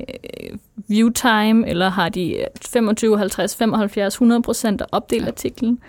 view 0.88 1.10
time, 1.10 1.70
eller 1.70 1.90
har 1.90 2.10
de 2.10 2.46
25, 2.66 3.18
50, 3.18 3.56
75, 3.56 4.14
100 4.14 4.42
procent 4.42 4.82
opdelt 4.92 5.24
ja. 5.24 5.28
artiklen? 5.28 5.80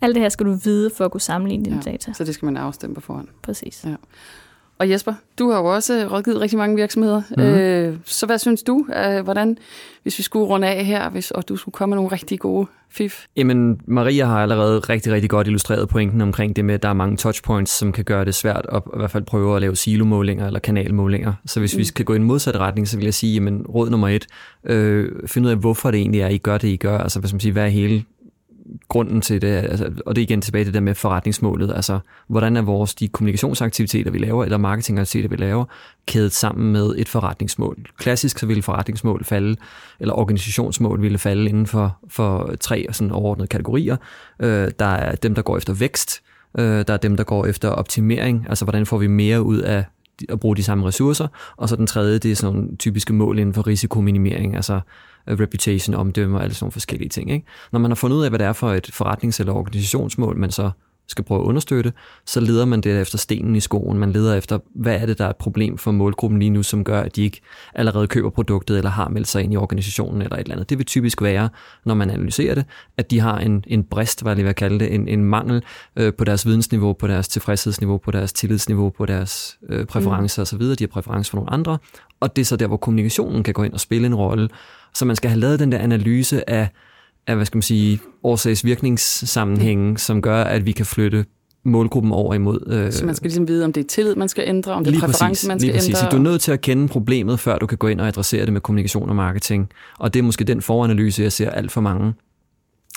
Alt 0.00 0.14
det 0.14 0.22
her 0.22 0.28
skal 0.28 0.46
du 0.46 0.54
vide 0.64 0.90
for 0.96 1.04
at 1.04 1.10
kunne 1.10 1.20
sammenligne 1.20 1.64
dine 1.64 1.82
ja, 1.86 1.90
data. 1.90 2.12
Så 2.12 2.24
det 2.24 2.34
skal 2.34 2.46
man 2.46 2.56
afstemme 2.56 2.94
på 2.94 3.00
forhånd. 3.00 3.28
Præcis. 3.42 3.84
Ja. 3.84 3.94
Og 4.78 4.90
Jesper, 4.90 5.14
du 5.38 5.50
har 5.50 5.58
jo 5.58 5.64
også 5.64 6.08
rådgivet 6.10 6.40
rigtig 6.40 6.58
mange 6.58 6.76
virksomheder. 6.76 7.22
Mm-hmm. 7.30 7.54
Øh, 7.54 7.96
så 8.04 8.26
hvad 8.26 8.38
synes 8.38 8.62
du, 8.62 8.86
øh, 8.96 9.24
hvordan, 9.24 9.58
hvis 10.02 10.18
vi 10.18 10.22
skulle 10.22 10.46
runde 10.46 10.68
af 10.68 10.84
her, 10.84 11.10
hvis, 11.10 11.30
og 11.30 11.48
du 11.48 11.56
skulle 11.56 11.72
komme 11.72 11.90
med 11.90 11.96
nogle 11.96 12.12
rigtig 12.12 12.38
gode 12.38 12.66
fif? 12.90 13.24
Jamen, 13.36 13.80
Maria 13.86 14.26
har 14.26 14.42
allerede 14.42 14.78
rigtig, 14.78 15.12
rigtig 15.12 15.30
godt 15.30 15.46
illustreret 15.46 15.88
pointen 15.88 16.20
omkring 16.20 16.56
det 16.56 16.64
med, 16.64 16.74
at 16.74 16.82
der 16.82 16.88
er 16.88 16.92
mange 16.92 17.16
touchpoints, 17.16 17.72
som 17.72 17.92
kan 17.92 18.04
gøre 18.04 18.24
det 18.24 18.34
svært 18.34 18.66
at 18.72 18.82
i 18.94 18.96
hvert 18.96 19.10
fald 19.10 19.24
prøve 19.24 19.56
at 19.56 19.60
lave 19.60 19.76
silomålinger 19.76 20.46
eller 20.46 20.60
kanalmålinger. 20.60 21.32
Så 21.46 21.60
hvis 21.60 21.74
mm. 21.74 21.78
vi 21.78 21.84
skal 21.84 22.04
gå 22.04 22.12
i 22.12 22.16
en 22.16 22.24
modsat 22.24 22.56
retning, 22.56 22.88
så 22.88 22.96
vil 22.96 23.04
jeg 23.04 23.14
sige, 23.14 23.34
jamen, 23.34 23.66
råd 23.66 23.90
nummer 23.90 24.08
et, 24.08 24.26
øh, 24.64 25.12
find 25.26 25.46
ud 25.46 25.50
af, 25.50 25.56
hvorfor 25.56 25.90
det 25.90 26.00
egentlig 26.00 26.20
er, 26.20 26.28
I 26.28 26.38
gør 26.38 26.58
det, 26.58 26.68
I 26.68 26.76
gør. 26.76 26.98
Altså, 26.98 27.20
hvad 27.20 27.28
skal 27.28 27.34
man 27.34 27.40
sige, 27.40 27.52
hvad 27.52 27.64
er 27.64 27.68
hele 27.68 28.04
grunden 28.88 29.20
til 29.20 29.42
det, 29.42 29.48
altså, 29.48 29.90
og 30.06 30.16
det 30.16 30.22
er 30.22 30.26
igen 30.26 30.40
tilbage 30.40 30.64
til 30.64 30.66
det 30.66 30.74
der 30.74 30.80
med 30.84 30.94
forretningsmålet, 30.94 31.72
altså 31.76 31.98
hvordan 32.28 32.56
er 32.56 32.62
vores 32.62 32.94
de 32.94 33.08
kommunikationsaktiviteter, 33.08 34.10
vi 34.10 34.18
laver, 34.18 34.44
eller 34.44 34.58
marketingaktiviteter, 34.58 35.36
vi 35.36 35.42
laver, 35.42 35.64
kædet 36.06 36.32
sammen 36.32 36.72
med 36.72 36.94
et 36.98 37.08
forretningsmål. 37.08 37.76
Klassisk 37.98 38.38
så 38.38 38.46
ville 38.46 38.62
forretningsmål 38.62 39.24
falde, 39.24 39.56
eller 40.00 40.14
organisationsmål 40.14 41.02
ville 41.02 41.18
falde 41.18 41.48
inden 41.48 41.66
for, 41.66 41.98
for 42.08 42.54
tre 42.60 42.86
sådan 42.92 43.10
overordnede 43.10 43.48
kategorier. 43.48 43.96
Øh, 44.40 44.70
der 44.78 44.86
er 44.86 45.14
dem, 45.14 45.34
der 45.34 45.42
går 45.42 45.56
efter 45.56 45.74
vækst, 45.74 46.22
øh, 46.58 46.84
der 46.86 46.92
er 46.92 46.96
dem, 46.96 47.16
der 47.16 47.24
går 47.24 47.46
efter 47.46 47.68
optimering, 47.68 48.46
altså 48.48 48.64
hvordan 48.64 48.86
får 48.86 48.98
vi 48.98 49.06
mere 49.06 49.42
ud 49.42 49.58
af 49.58 49.84
at 50.28 50.40
bruge 50.40 50.56
de 50.56 50.62
samme 50.62 50.86
ressourcer, 50.86 51.28
og 51.56 51.68
så 51.68 51.76
den 51.76 51.86
tredje, 51.86 52.18
det 52.18 52.30
er 52.30 52.36
sådan 52.36 52.54
nogle 52.56 52.76
typiske 52.76 53.12
mål 53.12 53.38
inden 53.38 53.54
for 53.54 53.66
risikominimering, 53.66 54.56
altså 54.56 54.80
reputation, 55.28 55.94
omdømme 55.94 56.36
og 56.36 56.42
alle 56.42 56.54
sådan 56.54 56.64
nogle 56.64 56.72
forskellige 56.72 57.08
ting. 57.08 57.30
Ikke? 57.30 57.46
Når 57.72 57.80
man 57.80 57.90
har 57.90 57.96
fundet 57.96 58.16
ud 58.16 58.24
af, 58.24 58.30
hvad 58.30 58.38
det 58.38 58.46
er 58.46 58.52
for 58.52 58.72
et 58.72 58.90
forretnings- 58.94 59.40
eller 59.40 59.52
organisationsmål, 59.52 60.36
man 60.36 60.50
så 60.50 60.70
skal 61.08 61.24
prøve 61.24 61.40
at 61.40 61.44
understøtte, 61.44 61.92
så 62.26 62.40
leder 62.40 62.64
man 62.64 62.80
det 62.80 63.00
efter 63.00 63.18
stenen 63.18 63.56
i 63.56 63.60
skoen. 63.60 63.98
Man 63.98 64.12
leder 64.12 64.34
efter, 64.34 64.58
hvad 64.74 65.00
er 65.00 65.06
det, 65.06 65.18
der 65.18 65.24
er 65.24 65.30
et 65.30 65.36
problem 65.36 65.78
for 65.78 65.92
målgruppen 65.92 66.38
lige 66.38 66.50
nu, 66.50 66.62
som 66.62 66.84
gør, 66.84 67.00
at 67.00 67.16
de 67.16 67.22
ikke 67.22 67.40
allerede 67.74 68.06
køber 68.06 68.30
produktet 68.30 68.76
eller 68.78 68.90
har 68.90 69.08
meldt 69.08 69.28
sig 69.28 69.42
ind 69.42 69.52
i 69.52 69.56
organisationen 69.56 70.22
eller 70.22 70.36
et 70.36 70.40
eller 70.40 70.54
andet. 70.54 70.70
Det 70.70 70.78
vil 70.78 70.86
typisk 70.86 71.22
være, 71.22 71.48
når 71.84 71.94
man 71.94 72.10
analyserer 72.10 72.54
det, 72.54 72.64
at 72.96 73.10
de 73.10 73.20
har 73.20 73.38
en, 73.38 73.64
en 73.66 73.84
brist, 73.84 74.22
hvad 74.22 74.36
jeg 74.36 74.44
vil 74.44 74.54
kalde 74.54 74.78
det, 74.78 74.94
en, 74.94 75.08
en 75.08 75.24
mangel 75.24 75.62
øh, 75.96 76.14
på 76.14 76.24
deres 76.24 76.46
vidensniveau, 76.46 76.92
på 76.92 77.06
deres 77.06 77.28
tilfredshedsniveau, 77.28 77.98
på 77.98 78.10
deres 78.10 78.32
tillidsniveau, 78.32 78.90
på 78.90 79.06
deres 79.06 79.58
øh, 79.68 79.86
præferencer 79.86 80.42
mm. 80.42 80.42
osv. 80.42 80.62
De 80.62 80.76
har 80.80 80.86
præferencer 80.86 81.30
for 81.30 81.36
nogle 81.36 81.52
andre, 81.52 81.78
og 82.20 82.36
det 82.36 82.42
er 82.42 82.46
så 82.46 82.56
der, 82.56 82.66
hvor 82.66 82.76
kommunikationen 82.76 83.42
kan 83.42 83.54
gå 83.54 83.62
ind 83.62 83.72
og 83.72 83.80
spille 83.80 84.06
en 84.06 84.14
rolle, 84.14 84.48
så 84.94 85.04
man 85.04 85.16
skal 85.16 85.30
have 85.30 85.40
lavet 85.40 85.60
den 85.60 85.72
der 85.72 85.78
analyse 85.78 86.50
af, 86.50 86.68
af 87.26 87.36
hvad 87.36 87.46
skal 87.46 87.56
man 87.56 87.62
sige, 87.62 88.00
årsags-virkningssammenhængen, 88.22 89.90
mm. 89.90 89.96
som 89.96 90.22
gør, 90.22 90.42
at 90.42 90.66
vi 90.66 90.72
kan 90.72 90.86
flytte 90.86 91.24
målgruppen 91.64 92.12
over 92.12 92.34
imod. 92.34 92.72
Øh, 92.72 92.92
så 92.92 93.06
man 93.06 93.14
skal 93.14 93.28
ligesom 93.28 93.48
vide, 93.48 93.64
om 93.64 93.72
det 93.72 93.80
er 93.80 93.88
tillid, 93.88 94.14
man 94.14 94.28
skal 94.28 94.44
ændre, 94.46 94.72
om 94.72 94.84
det 94.84 94.94
er 94.94 95.00
præference, 95.00 95.48
man 95.48 95.58
skal 95.60 95.66
lige 95.66 95.78
præcis. 95.78 96.02
ændre. 96.02 96.10
Du 96.10 96.16
er 96.16 96.20
nødt 96.20 96.40
til 96.40 96.52
at 96.52 96.60
kende 96.60 96.88
problemet, 96.88 97.40
før 97.40 97.58
du 97.58 97.66
kan 97.66 97.78
gå 97.78 97.86
ind 97.86 98.00
og 98.00 98.08
adressere 98.08 98.44
det 98.44 98.52
med 98.52 98.60
kommunikation 98.60 99.08
og 99.08 99.16
marketing. 99.16 99.68
Og 99.98 100.14
det 100.14 100.20
er 100.20 100.24
måske 100.24 100.44
den 100.44 100.62
foranalyse, 100.62 101.22
jeg 101.22 101.32
ser 101.32 101.50
alt 101.50 101.72
for 101.72 101.80
mange 101.80 102.12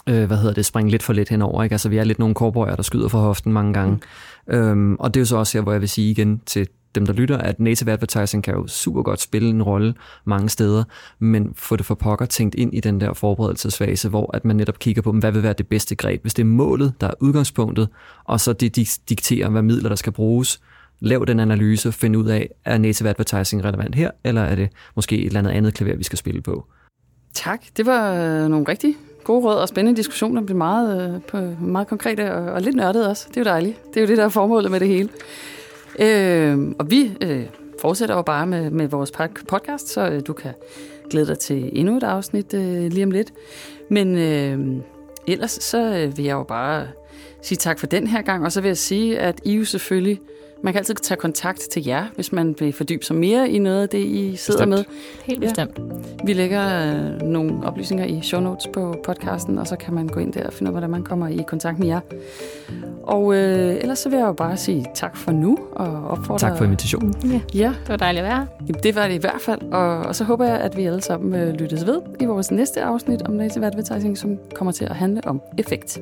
øh, 0.10 0.26
hvad 0.26 0.38
hedder 0.38 0.54
det, 0.54 0.66
springe 0.66 0.92
lidt 0.92 1.04
for 1.04 1.14
lidt 1.14 1.30
henover. 1.30 1.64
Ikke? 1.64 1.74
Altså, 1.74 1.90
vi 1.90 1.98
er 1.98 2.04
lidt 2.04 2.20
nogle 2.20 2.36
korbøjer, 2.36 2.76
der 2.76 2.84
skyder 2.84 3.08
fra 3.08 3.20
hoften 3.20 3.54
mange 3.54 3.74
gange. 3.74 4.00
Mm. 4.48 4.54
Øhm, 4.54 4.96
og 4.96 5.14
det 5.14 5.20
er 5.20 5.22
jo 5.22 5.26
så 5.26 5.38
også 5.38 5.58
her, 5.58 5.64
hvor 5.64 5.72
jeg 5.72 5.82
vil 5.82 5.90
sige 5.90 6.12
igen 6.12 6.42
til 6.46 6.68
dem, 6.96 7.06
der 7.06 7.14
lytter, 7.14 7.38
at 7.38 7.60
native 7.60 7.92
advertising 7.92 8.44
kan 8.44 8.54
jo 8.54 8.68
super 8.68 9.02
godt 9.02 9.22
spille 9.22 9.50
en 9.50 9.64
rolle 9.64 9.94
mange 10.26 10.50
steder, 10.50 10.84
men 11.20 11.54
få 11.56 11.76
det 11.76 11.86
for 11.86 11.96
pokker 11.96 12.26
tænkt 12.26 12.56
ind 12.56 12.74
i 12.74 12.80
den 12.80 13.02
der 13.02 13.14
forberedelsesfase, 13.14 14.10
hvor 14.10 14.36
at 14.36 14.46
man 14.46 14.56
netop 14.56 14.80
kigger 14.80 15.02
på, 15.02 15.12
hvad 15.12 15.32
vil 15.32 15.44
være 15.44 15.54
det 15.54 15.68
bedste 15.68 15.96
greb. 15.96 16.22
Hvis 16.22 16.34
det 16.34 16.44
er 16.44 16.48
målet, 16.48 16.94
der 17.02 17.08
er 17.08 17.14
udgangspunktet, 17.20 17.90
og 18.24 18.40
så 18.40 18.54
det 18.54 19.00
dikterer, 19.10 19.50
hvad 19.50 19.62
midler 19.62 19.90
der 19.90 19.96
skal 19.96 20.14
bruges, 20.14 20.62
lav 21.00 21.26
den 21.28 21.40
analyse, 21.40 21.92
find 21.92 22.16
ud 22.16 22.26
af, 22.26 22.50
er 22.66 22.78
native 22.78 23.10
advertising 23.10 23.64
relevant 23.64 23.96
her, 23.96 24.12
eller 24.24 24.42
er 24.42 24.56
det 24.56 24.70
måske 24.96 25.18
et 25.18 25.26
eller 25.26 25.40
andet 25.40 25.52
andet 25.52 25.74
klaver, 25.74 25.98
vi 25.98 26.04
skal 26.04 26.18
spille 26.18 26.42
på. 26.42 26.66
Tak. 27.34 27.62
Det 27.78 27.86
var 27.86 28.14
øh, 28.14 28.50
nogle 28.50 28.66
rigtig 28.68 28.96
gode 29.24 29.46
råd 29.46 29.56
og 29.56 29.68
spændende 29.68 29.98
diskussioner. 29.98 30.42
Det 30.42 30.46
blev 30.46 30.58
meget, 30.58 31.14
øh, 31.14 31.22
på, 31.22 31.38
meget 31.62 31.88
konkrete 31.88 32.34
og, 32.34 32.54
og 32.54 32.62
lidt 32.62 32.76
nørdet 32.76 33.08
også. 33.08 33.26
Det 33.30 33.38
er 33.38 33.42
jo 33.42 33.46
dejligt. 33.46 33.86
Det 33.94 33.98
er 33.98 34.02
jo 34.02 34.08
det, 34.08 34.18
der 34.18 34.26
er 34.26 34.30
formålet 34.30 34.72
med 34.72 34.80
det 34.80 34.88
hele. 34.88 35.10
Øh, 36.02 36.58
og 36.80 36.92
vi 36.92 37.12
øh, 37.22 37.46
fortsætter 37.82 38.16
jo 38.16 38.22
bare 38.22 38.48
med, 38.48 38.70
med 38.70 38.88
vores 38.88 39.12
podcast, 39.48 39.88
så 39.88 40.10
øh, 40.10 40.22
du 40.28 40.34
kan 40.34 40.54
glæde 41.10 41.28
dig 41.28 41.40
til 41.40 41.70
endnu 41.80 41.98
et 41.98 42.04
afsnit 42.04 42.54
øh, 42.54 42.92
lige 42.92 43.04
om 43.04 43.12
lidt. 43.12 43.34
Men 43.90 44.18
øh, 44.18 44.84
ellers 45.28 45.52
så 45.52 45.78
øh, 45.78 46.18
vil 46.18 46.26
jeg 46.26 46.34
jo 46.34 46.44
bare 46.44 46.88
sige 47.42 47.58
tak 47.58 47.80
for 47.80 47.88
den 47.88 48.08
her 48.08 48.22
gang, 48.22 48.46
og 48.46 48.52
så 48.52 48.62
vil 48.62 48.70
jeg 48.70 48.78
sige, 48.78 49.20
at 49.20 49.42
I 49.44 49.54
jo 49.54 49.66
selvfølgelig 49.66 50.20
man 50.64 50.74
kan 50.74 50.78
altid 50.78 50.96
tage 50.96 51.18
kontakt 51.18 51.60
til 51.60 51.86
jer, 51.86 52.06
hvis 52.16 52.32
man 52.32 52.56
vil 52.60 52.74
fordybe 52.74 53.06
sig 53.06 53.16
mere 53.16 53.50
i 53.50 53.60
noget 53.60 53.82
af 53.82 53.90
det, 53.90 54.00
I 54.00 54.36
sidder 54.36 54.66
bestemt. 54.66 54.70
med. 54.70 54.84
Helt 55.24 55.42
bestemt. 55.42 55.78
Ja. 55.78 55.84
Vi 56.26 56.34
lægger 56.34 56.94
øh, 56.96 57.22
nogle 57.22 57.54
oplysninger 57.64 58.06
i 58.06 58.20
show 58.24 58.42
notes 58.42 58.68
på 58.74 58.96
podcasten, 59.06 59.58
og 59.58 59.68
så 59.68 59.76
kan 59.76 59.94
man 59.94 60.08
gå 60.08 60.20
ind 60.20 60.34
der 60.34 60.48
og 60.48 60.54
finde 60.54 60.70
ud 60.72 60.74
af, 60.74 60.74
hvordan 60.74 60.90
man 60.90 61.04
kommer 61.04 61.28
i 61.28 61.44
kontakt 61.48 61.80
med 61.80 61.88
jer. 61.88 62.00
Og 63.04 63.36
øh, 63.36 63.76
ellers 63.82 64.00
så 64.00 64.10
vil 64.10 64.18
jeg 64.18 64.26
jo 64.26 64.34
bare 64.34 64.58
sige 64.58 64.86
tak 64.96 65.18
for 65.18 65.32
nu, 65.32 65.58
og 65.72 66.08
opfordre... 66.08 66.50
Tak 66.50 66.58
for 66.58 66.66
invitationen. 66.66 67.16
Ja, 67.24 67.42
Ja, 67.54 67.74
det 67.82 67.90
var 67.90 67.98
dejligt 67.98 68.26
at 68.26 68.30
være 68.30 68.48
jamen, 68.68 68.84
det 68.84 68.96
var 68.96 69.08
det 69.08 69.14
i 69.14 69.18
hvert 69.18 69.42
fald. 69.42 69.62
Og, 69.62 70.00
og 70.00 70.16
så 70.16 70.24
håber 70.24 70.46
jeg, 70.46 70.58
at 70.58 70.78
vi 70.78 70.86
alle 70.86 71.02
sammen 71.02 71.42
øh, 71.42 71.54
lyttes 71.54 71.86
ved 71.86 72.02
i 72.20 72.26
vores 72.26 72.52
næste 72.52 72.82
afsnit 72.84 73.22
om 73.22 73.34
native 73.34 73.66
advertising, 73.66 74.18
som 74.18 74.38
kommer 74.56 74.72
til 74.72 74.86
at 74.86 74.96
handle 74.96 75.22
om 75.28 75.42
effekt. 75.58 76.00